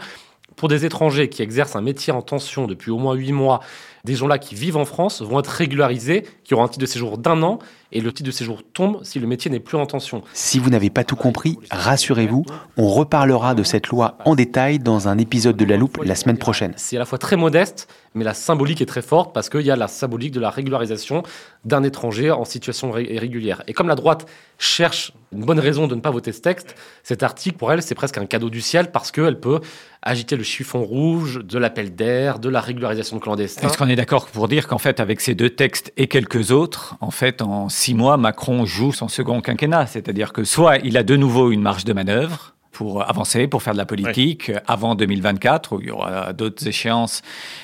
pour 0.57 0.69
des 0.69 0.85
étrangers 0.85 1.29
qui 1.29 1.43
exercent 1.43 1.77
un 1.77 1.83
métier 1.83 2.13
en 2.13 2.23
tension 2.23 2.67
depuis 2.67 2.91
au 2.91 2.99
moins 2.99 3.15
8 3.15 3.33
mois 3.33 3.61
des 4.05 4.15
gens-là 4.15 4.39
qui 4.39 4.55
vivent 4.55 4.77
en 4.77 4.85
France 4.85 5.23
vont 5.23 5.41
être 5.41 5.49
régularisés, 5.49 6.25
qui 6.45 6.55
auront 6.55 6.65
un 6.65 6.69
titre 6.69 6.83
de 6.83 6.87
séjour 6.87 7.17
d'un 7.17 7.43
an, 7.43 7.59
et 7.91 8.01
le 8.01 8.13
titre 8.13 8.27
de 8.27 8.33
séjour 8.33 8.63
tombe 8.63 9.01
si 9.03 9.19
le 9.19 9.27
métier 9.27 9.51
n'est 9.51 9.61
plus 9.61 9.79
en 9.79 9.87
tension. 9.87 10.23
Si 10.35 10.59
vous 10.59 10.69
n'avez 10.69 10.91
pas 10.91 11.05
tout 11.05 11.17
compris, 11.17 11.59
rassurez-vous, 11.71 12.45
on 12.77 12.89
reparlera 12.89 13.55
de 13.55 13.63
cette 13.63 13.89
loi 13.89 14.19
en 14.25 14.35
détail 14.35 14.79
dans 14.79 15.09
un 15.09 15.17
épisode 15.17 15.57
de 15.57 15.65
La 15.65 15.77
Loupe 15.77 16.03
la 16.05 16.15
semaine 16.15 16.39
prochaine. 16.39 16.75
C'est 16.77 16.97
à 16.97 16.99
la 16.99 17.07
fois 17.07 17.19
très 17.19 17.37
modeste, 17.37 17.89
mais 18.15 18.25
la 18.25 18.35
symbolique 18.35 18.81
est 18.81 18.87
très 18.87 19.03
forte 19.03 19.35
parce 19.35 19.49
qu'il 19.51 19.63
y 19.63 19.71
a 19.71 19.77
la 19.77 19.89
symbolique 19.89 20.33
de 20.33 20.41
la 20.41 20.51
régularisation 20.51 21.23
d'un 21.65 21.83
étranger 21.83 22.31
en 22.31 22.45
situation 22.45 22.97
irrégulière. 22.97 23.63
Et 23.67 23.73
comme 23.73 23.89
la 23.89 23.97
droite 23.97 24.27
cherche 24.59 25.13
une 25.33 25.45
bonne 25.45 25.59
raison 25.59 25.89
de 25.89 25.95
ne 25.95 26.01
pas 26.01 26.11
voter 26.11 26.33
ce 26.33 26.41
texte, 26.41 26.77
cet 27.03 27.23
article, 27.23 27.57
pour 27.57 27.73
elle, 27.73 27.83
c'est 27.83 27.97
presque 27.97 28.19
un 28.19 28.27
cadeau 28.27 28.51
du 28.51 28.61
ciel 28.61 28.93
parce 28.93 29.11
qu'elle 29.11 29.41
peut 29.41 29.61
agiter 30.03 30.37
le 30.37 30.45
chiffon 30.45 30.85
rouge 30.85 31.41
de 31.43 31.59
l'appel 31.59 31.95
d'air, 31.95 32.39
de 32.39 32.49
la 32.49 32.61
régularisation 32.61 33.17
de 33.17 33.23
clandestins. 33.23 33.67
Est-ce 33.67 33.77
qu'on 33.77 33.89
est, 33.89 33.97
d'accord 33.97 34.27
pour 34.27 34.49
dire 34.49 34.69
qu'en 34.69 34.79
fait, 34.79 35.01
avec 35.01 35.21
ces 35.21 35.35
deux 35.35 35.51
textes 35.51 35.93
et 35.97 36.07
quelques 36.07 36.53
autres, 36.53 36.97
en 37.01 37.11
fait, 37.11 37.43
en 37.43 37.69
six 37.69 37.95
mois, 37.95 38.17
Macron 38.17 38.65
joue 38.65 38.93
son 38.93 39.09
second 39.09 39.41
quinquennat? 39.41 39.87
C'est-à-dire 39.87 40.33
que 40.33 40.45
soit 40.45 40.77
il 40.79 40.97
a 40.97 41.03
de 41.03 41.17
nouveau 41.17 41.51
une 41.51 41.63
marge 41.63 41.85
de 41.85 41.93
manœuvre, 41.93 42.54
pour 42.75 43.09
avancer, 43.09 43.47
pour 43.47 43.63
faire 43.63 43.73
de 43.73 43.79
la 43.79 43.87
politique 43.87 44.53
avant 44.67 44.95
2024, 44.95 45.77
où 45.77 45.81
il 45.81 45.87
y 45.87 45.91
aura 45.91 46.33
d'autres 46.35 46.67
échéances 46.67 47.23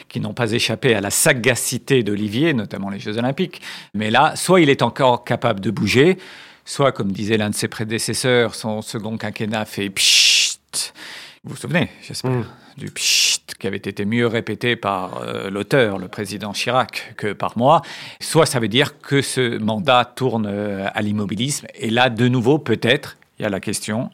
qui 0.09 0.21
n'ont 0.21 0.33
pas 0.33 0.53
échappé 0.53 0.95
à 0.95 1.01
la 1.03 1.11
sagacité 1.11 2.03
d'Olivier, 2.03 2.55
notamment 2.55 2.89
les 2.89 3.01
Jeux 3.01 3.19
Olympiques. 3.19 3.61
Mais 3.93 4.11
là, 4.11 4.35
soit 4.37 4.61
il 4.63 4.71
est 4.71 4.83
encore 4.83 5.25
capable 5.25 5.61
de 5.61 5.71
bouger, 5.71 6.17
soit, 6.65 6.93
comme 6.93 7.13
disait 7.13 7.37
l'un 7.37 7.51
de 7.51 7.55
ses 7.55 7.69
prédécesseurs, 7.69 8.55
son 8.55 8.81
second 8.81 9.19
quinquennat 9.19 9.65
fait 9.65 9.91
pchit. 9.91 10.59
Vous 11.43 11.55
vous 11.55 11.57
souvenez, 11.57 11.91
j'espère, 12.03 12.31
mm. 12.31 12.47
du 12.79 12.91
pchit 12.91 13.41
qui 13.59 13.67
avait 13.67 13.77
été 13.77 14.05
mieux 14.05 14.27
répété 14.27 14.77
par 14.77 15.23
euh, 15.23 15.51
l'auteur, 15.51 15.99
le 15.99 16.09
président 16.09 16.53
Chirac, 16.53 17.15
que 17.17 17.33
par 17.33 17.59
moi. 17.59 17.83
Soit 18.21 18.47
ça 18.47 18.61
veut 18.61 18.69
dire 18.69 18.99
que 19.01 19.23
ce 19.23 19.59
mandat 19.59 20.05
tourne 20.05 20.47
euh, 20.49 20.87
à 20.95 21.03
l'immobilisme. 21.03 21.67
Et 21.75 21.91
là, 21.91 22.11
de 22.11 22.29
nouveau, 22.29 22.59
peut-être, 22.59 23.17
il 23.39 23.43
y 23.43 23.47
a 23.47 23.49
la 23.49 23.61
question 23.61 24.11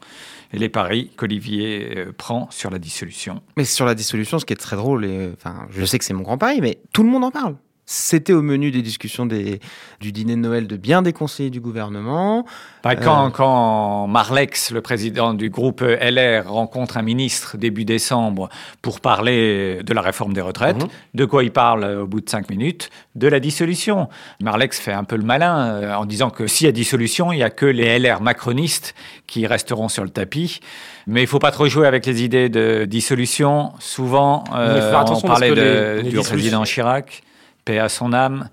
les 0.53 0.69
paris 0.69 1.11
qu'Olivier 1.17 1.95
euh, 1.97 2.12
prend 2.17 2.49
sur 2.50 2.71
la 2.71 2.79
dissolution. 2.79 3.43
Mais 3.57 3.65
sur 3.65 3.87
la 3.87 3.95
dissolution, 3.95 4.38
ce 4.38 4.45
qui 4.45 4.53
est 4.53 4.57
très 4.57 4.76
drôle, 4.76 5.05
et, 5.05 5.33
enfin, 5.37 5.67
je 5.71 5.85
sais 5.85 5.99
que 5.99 6.05
c'est 6.05 6.15
mon 6.15 6.23
grand 6.23 6.38
pari, 6.38 6.61
mais 6.61 6.79
tout 6.93 7.03
le 7.03 7.09
monde 7.09 7.25
en 7.25 7.31
parle. 7.31 7.57
C'était 7.88 8.33
au 8.33 8.43
menu 8.43 8.73
des 8.73 8.83
discussions 8.83 9.26
des, 9.26 9.61
du 10.00 10.11
dîner 10.11 10.35
de 10.35 10.40
Noël 10.40 10.66
de 10.66 10.76
bien 10.76 11.02
des 11.02 11.12
conseillers 11.12 11.50
du 11.50 11.61
gouvernement. 11.61 12.45
Bah, 12.83 12.97
quand, 12.97 13.26
euh, 13.26 13.31
quand 13.31 14.09
Marlex, 14.09 14.73
le 14.73 14.81
président 14.81 15.35
du 15.35 15.50
groupe 15.50 15.83
LR, 15.83 16.50
rencontre 16.50 16.97
un 16.97 17.02
ministre 17.02 17.57
début 17.57 17.85
décembre 17.85 18.49
pour 18.83 18.99
parler 18.99 19.85
de 19.85 19.95
la 19.95 20.00
réforme 20.00 20.33
des 20.33 20.40
retraites, 20.40 20.83
mhm. 20.83 20.88
de 21.14 21.25
quoi 21.26 21.45
il 21.45 21.52
parle 21.52 21.85
au 21.85 22.09
bout 22.09 22.21
de 22.21 22.28
cinq 22.28 22.50
minutes? 22.50 22.90
De 23.14 23.28
la 23.28 23.38
dissolution. 23.38 24.09
Marlex 24.43 24.81
fait 24.81 24.93
un 24.93 25.05
peu 25.05 25.16
le 25.16 25.23
malin 25.23 25.66
euh, 25.66 25.95
en 25.95 26.07
disant 26.07 26.31
que 26.31 26.49
s'il 26.49 26.66
y 26.66 26.69
a 26.69 26.73
dissolution, 26.73 27.31
il 27.33 27.37
n'y 27.37 27.45
a 27.45 27.50
que 27.50 27.66
les 27.66 28.00
LR 28.00 28.21
macronistes 28.21 28.97
qui 29.28 29.47
resteront 29.47 29.88
sur 29.88 30.02
le 30.02 30.11
tapis. 30.11 30.59
Mais 31.07 31.21
il 31.21 31.26
ne 31.26 31.28
faut 31.28 31.38
pas 31.38 31.52
trop 31.52 31.69
jouer 31.69 31.87
avec 31.87 32.05
les 32.05 32.25
idées 32.25 32.49
de 32.49 32.85
dissolution. 32.85 33.75
Souvent, 33.78 34.43
euh, 34.57 34.93
on 35.09 35.21
parlait 35.21 35.55
de, 35.55 36.02
du 36.02 36.16
président 36.16 36.64
Chirac 36.64 37.23
paix 37.66 37.78
à 37.78 37.90
son 37.90 38.14
âme. 38.14 38.49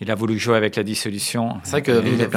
Il 0.00 0.10
a 0.10 0.14
voulu 0.14 0.38
jouer 0.38 0.56
avec 0.56 0.76
la 0.76 0.82
dissolution. 0.82 1.58
C'est 1.64 1.72
vrai 1.72 1.82
que 1.82 2.06
il 2.06 2.22
a 2.22 2.28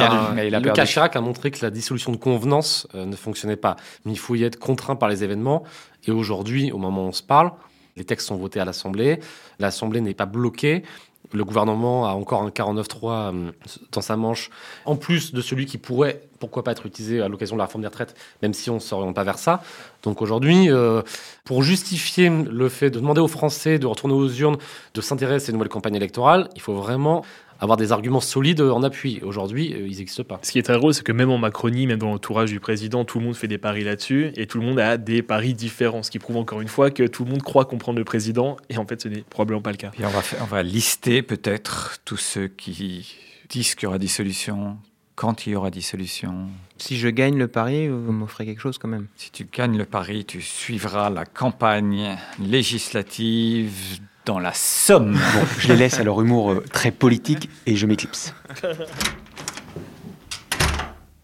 perdu. 0.60 0.86
Chirac 0.86 1.15
a 1.15 1.22
montré 1.22 1.51
que 1.51 1.60
la 1.62 1.70
dissolution 1.70 2.12
de 2.12 2.18
convenance 2.18 2.88
euh, 2.96 3.06
ne 3.06 3.15
fonctionnait 3.15 3.56
pas. 3.56 3.77
Mais 4.03 4.12
il 4.12 4.20
faut 4.20 4.36
y 4.36 4.44
être 4.44 4.58
contraint 4.58 4.98
par 4.98 5.08
les 5.08 5.24
événements. 5.24 5.63
Et 6.06 6.12
aujourd'hui, 6.12 6.71
au 6.71 6.78
moment 6.78 7.06
où 7.06 7.10
on 7.10 7.13
se 7.13 7.24
parle, 7.24 7.52
les 7.95 8.04
textes 8.04 8.28
sont 8.28 8.36
votés 8.36 8.60
à 8.60 8.65
l'Assemblée. 8.65 9.19
L'Assemblée 9.60 10.02
n'est 10.02 10.13
pas 10.13 10.26
bloquée. 10.26 10.84
Le 11.32 11.46
gouvernement 11.46 12.08
a 12.08 12.14
encore 12.14 12.42
un 12.42 12.50
49-3 12.50 12.98
euh, 13.04 13.52
dans 13.92 14.02
sa 14.02 14.18
manche, 14.18 14.50
en 14.86 14.96
plus 14.96 15.34
de 15.34 15.42
celui 15.42 15.66
qui 15.66 15.78
pourrait, 15.78 16.22
pourquoi 16.40 16.64
pas, 16.64 16.72
être 16.72 16.86
utilisé 16.86 17.22
à 17.22 17.28
l'occasion 17.28 17.56
de 17.56 17.60
la 17.60 17.66
réforme 17.66 17.82
des 17.82 17.88
retraites, 17.88 18.16
même 18.42 18.54
si 18.54 18.70
on 18.70 18.76
ne 18.76 18.80
s'oriente 18.80 19.16
pas 19.16 19.24
vers 19.24 19.40
ça. 19.40 19.64
Donc 20.04 20.22
aujourd'hui, 20.22 20.70
euh, 20.70 21.02
pour 21.44 21.64
justifier 21.64 22.30
le 22.30 22.70
fait 22.70 22.90
de 22.90 23.00
demander 23.00 23.22
aux 23.22 23.28
Français 23.28 23.80
de 23.80 23.88
retourner 23.88 24.14
aux 24.14 24.30
urnes, 24.30 24.58
de 24.94 25.02
s'intéresser 25.02 25.36
à 25.36 25.46
ces 25.48 25.54
nouvelles 25.54 25.70
campagnes 25.70 25.96
électorales, 25.96 26.50
il 26.56 26.62
faut 26.62 26.76
vraiment 26.76 27.24
avoir 27.60 27.78
des 27.78 27.92
arguments 27.92 28.20
solides 28.20 28.62
en 28.62 28.84
appui. 28.84 29.20
Aujourd'hui, 29.24 29.74
euh, 29.74 29.88
ils 29.88 29.98
n'existent 29.98 30.24
pas. 30.24 30.39
Ce 30.42 30.52
qui 30.52 30.60
est 30.60 30.63
très 30.63 30.76
drôle, 30.76 30.94
c'est 30.94 31.04
que 31.04 31.12
même 31.12 31.30
en 31.30 31.38
Macronie, 31.38 31.88
même 31.88 32.00
dans 32.00 32.10
l'entourage 32.10 32.50
du 32.50 32.60
président, 32.60 33.06
tout 33.06 33.20
le 33.20 33.26
monde 33.26 33.36
fait 33.36 33.48
des 33.48 33.58
paris 33.58 33.84
là-dessus 33.84 34.32
et 34.36 34.48
tout 34.48 34.60
le 34.60 34.66
monde 34.66 34.80
a 34.80 34.98
des 34.98 35.22
paris 35.22 35.54
différents. 35.54 36.04
Ce 36.04 36.12
qui 36.12 36.20
prouve 36.20 36.38
encore 36.38 36.62
une 36.62 36.68
fois 36.68 36.92
que 36.92 37.04
tout 37.04 37.26
le 37.26 37.32
monde 37.32 37.44
croit 37.44 37.66
comprendre 37.66 38.00
le 38.00 38.06
président 38.06 38.58
et 38.70 38.78
en 38.78 38.86
fait, 38.86 39.02
ce 39.02 39.08
n'est 39.08 39.24
probablement 39.30 39.62
pas 39.62 39.72
le 39.72 39.78
cas. 39.78 39.92
on, 40.00 40.08
va 40.08 40.22
on 40.42 40.46
va 40.46 40.63
lister 40.63 41.22
peut-être 41.22 41.98
tous 42.06 42.18
ceux 42.18 42.48
qui 42.48 43.16
disent 43.50 43.76
qu'il 43.76 43.84
y 43.84 43.88
aura 43.88 44.00
dissolution, 44.00 44.78
quand 45.16 45.46
il 45.46 45.54
y 45.54 45.56
aura 45.56 45.70
dissolution. 45.70 46.48
Si 46.78 46.98
je 46.98 47.08
gagne 47.08 47.38
le 47.38 47.48
pari, 47.48 47.88
vous 47.88 48.12
m'offrez 48.12 48.46
quelque 48.46 48.62
chose 48.62 48.78
quand 48.78 48.88
même. 48.88 49.08
Si 49.16 49.32
tu 49.32 49.48
gagnes 49.52 49.78
le 49.78 49.86
pari, 49.86 50.26
tu 50.26 50.42
suivras 50.42 51.10
la 51.10 51.26
campagne 51.26 52.18
législative 52.39 54.00
dans 54.26 54.40
la 54.40 54.54
Somme. 54.54 55.14
Bon, 55.14 55.46
je 55.60 55.68
les 55.68 55.76
laisse 55.76 56.00
à 56.00 56.04
leur 56.04 56.22
humour 56.22 56.52
euh, 56.52 56.64
très 56.72 56.92
politique 56.92 57.50
et 57.66 57.76
je 57.76 57.86
m'éclipse. 57.86 58.34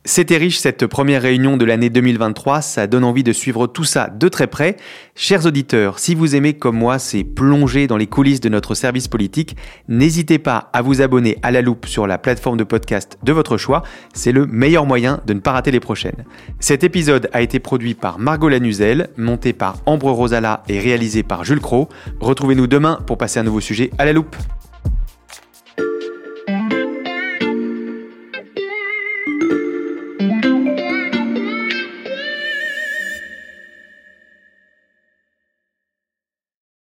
C'était 0.05 0.37
riche 0.37 0.57
cette 0.57 0.87
première 0.87 1.21
réunion 1.21 1.57
de 1.57 1.65
l'année 1.65 1.89
2023, 1.89 2.61
ça 2.61 2.87
donne 2.87 3.03
envie 3.03 3.23
de 3.23 3.33
suivre 3.33 3.67
tout 3.67 3.83
ça 3.83 4.09
de 4.09 4.29
très 4.29 4.47
près. 4.47 4.77
Chers 5.13 5.45
auditeurs, 5.45 5.99
si 5.99 6.15
vous 6.15 6.37
aimez 6.37 6.53
comme 6.53 6.77
moi 6.77 6.99
ces 6.99 7.25
plongées 7.25 7.85
dans 7.85 7.97
les 7.97 8.07
coulisses 8.07 8.39
de 8.39 8.47
notre 8.47 8.75
service 8.75 9.09
politique, 9.09 9.57
n'hésitez 9.89 10.39
pas 10.39 10.69
à 10.71 10.81
vous 10.81 11.01
abonner 11.01 11.37
à 11.43 11.51
la 11.51 11.61
loupe 11.61 11.85
sur 11.85 12.07
la 12.07 12.17
plateforme 12.17 12.57
de 12.57 12.63
podcast 12.63 13.17
de 13.23 13.33
votre 13.33 13.57
choix, 13.57 13.83
c'est 14.13 14.31
le 14.31 14.45
meilleur 14.45 14.85
moyen 14.85 15.19
de 15.27 15.33
ne 15.33 15.41
pas 15.41 15.51
rater 15.51 15.69
les 15.69 15.81
prochaines. 15.81 16.23
Cet 16.61 16.85
épisode 16.85 17.29
a 17.33 17.41
été 17.41 17.59
produit 17.59 17.93
par 17.93 18.19
Margot 18.19 18.47
Lanuzel, 18.47 19.09
monté 19.17 19.51
par 19.51 19.75
Ambre 19.85 20.11
Rosala 20.11 20.63
et 20.69 20.79
réalisé 20.79 21.23
par 21.23 21.43
Jules 21.43 21.59
Cro. 21.59 21.89
Retrouvez-nous 22.21 22.67
demain 22.67 22.99
pour 23.05 23.17
passer 23.17 23.41
un 23.41 23.43
nouveau 23.43 23.59
sujet 23.59 23.91
à 23.97 24.05
la 24.05 24.13
loupe. 24.13 24.37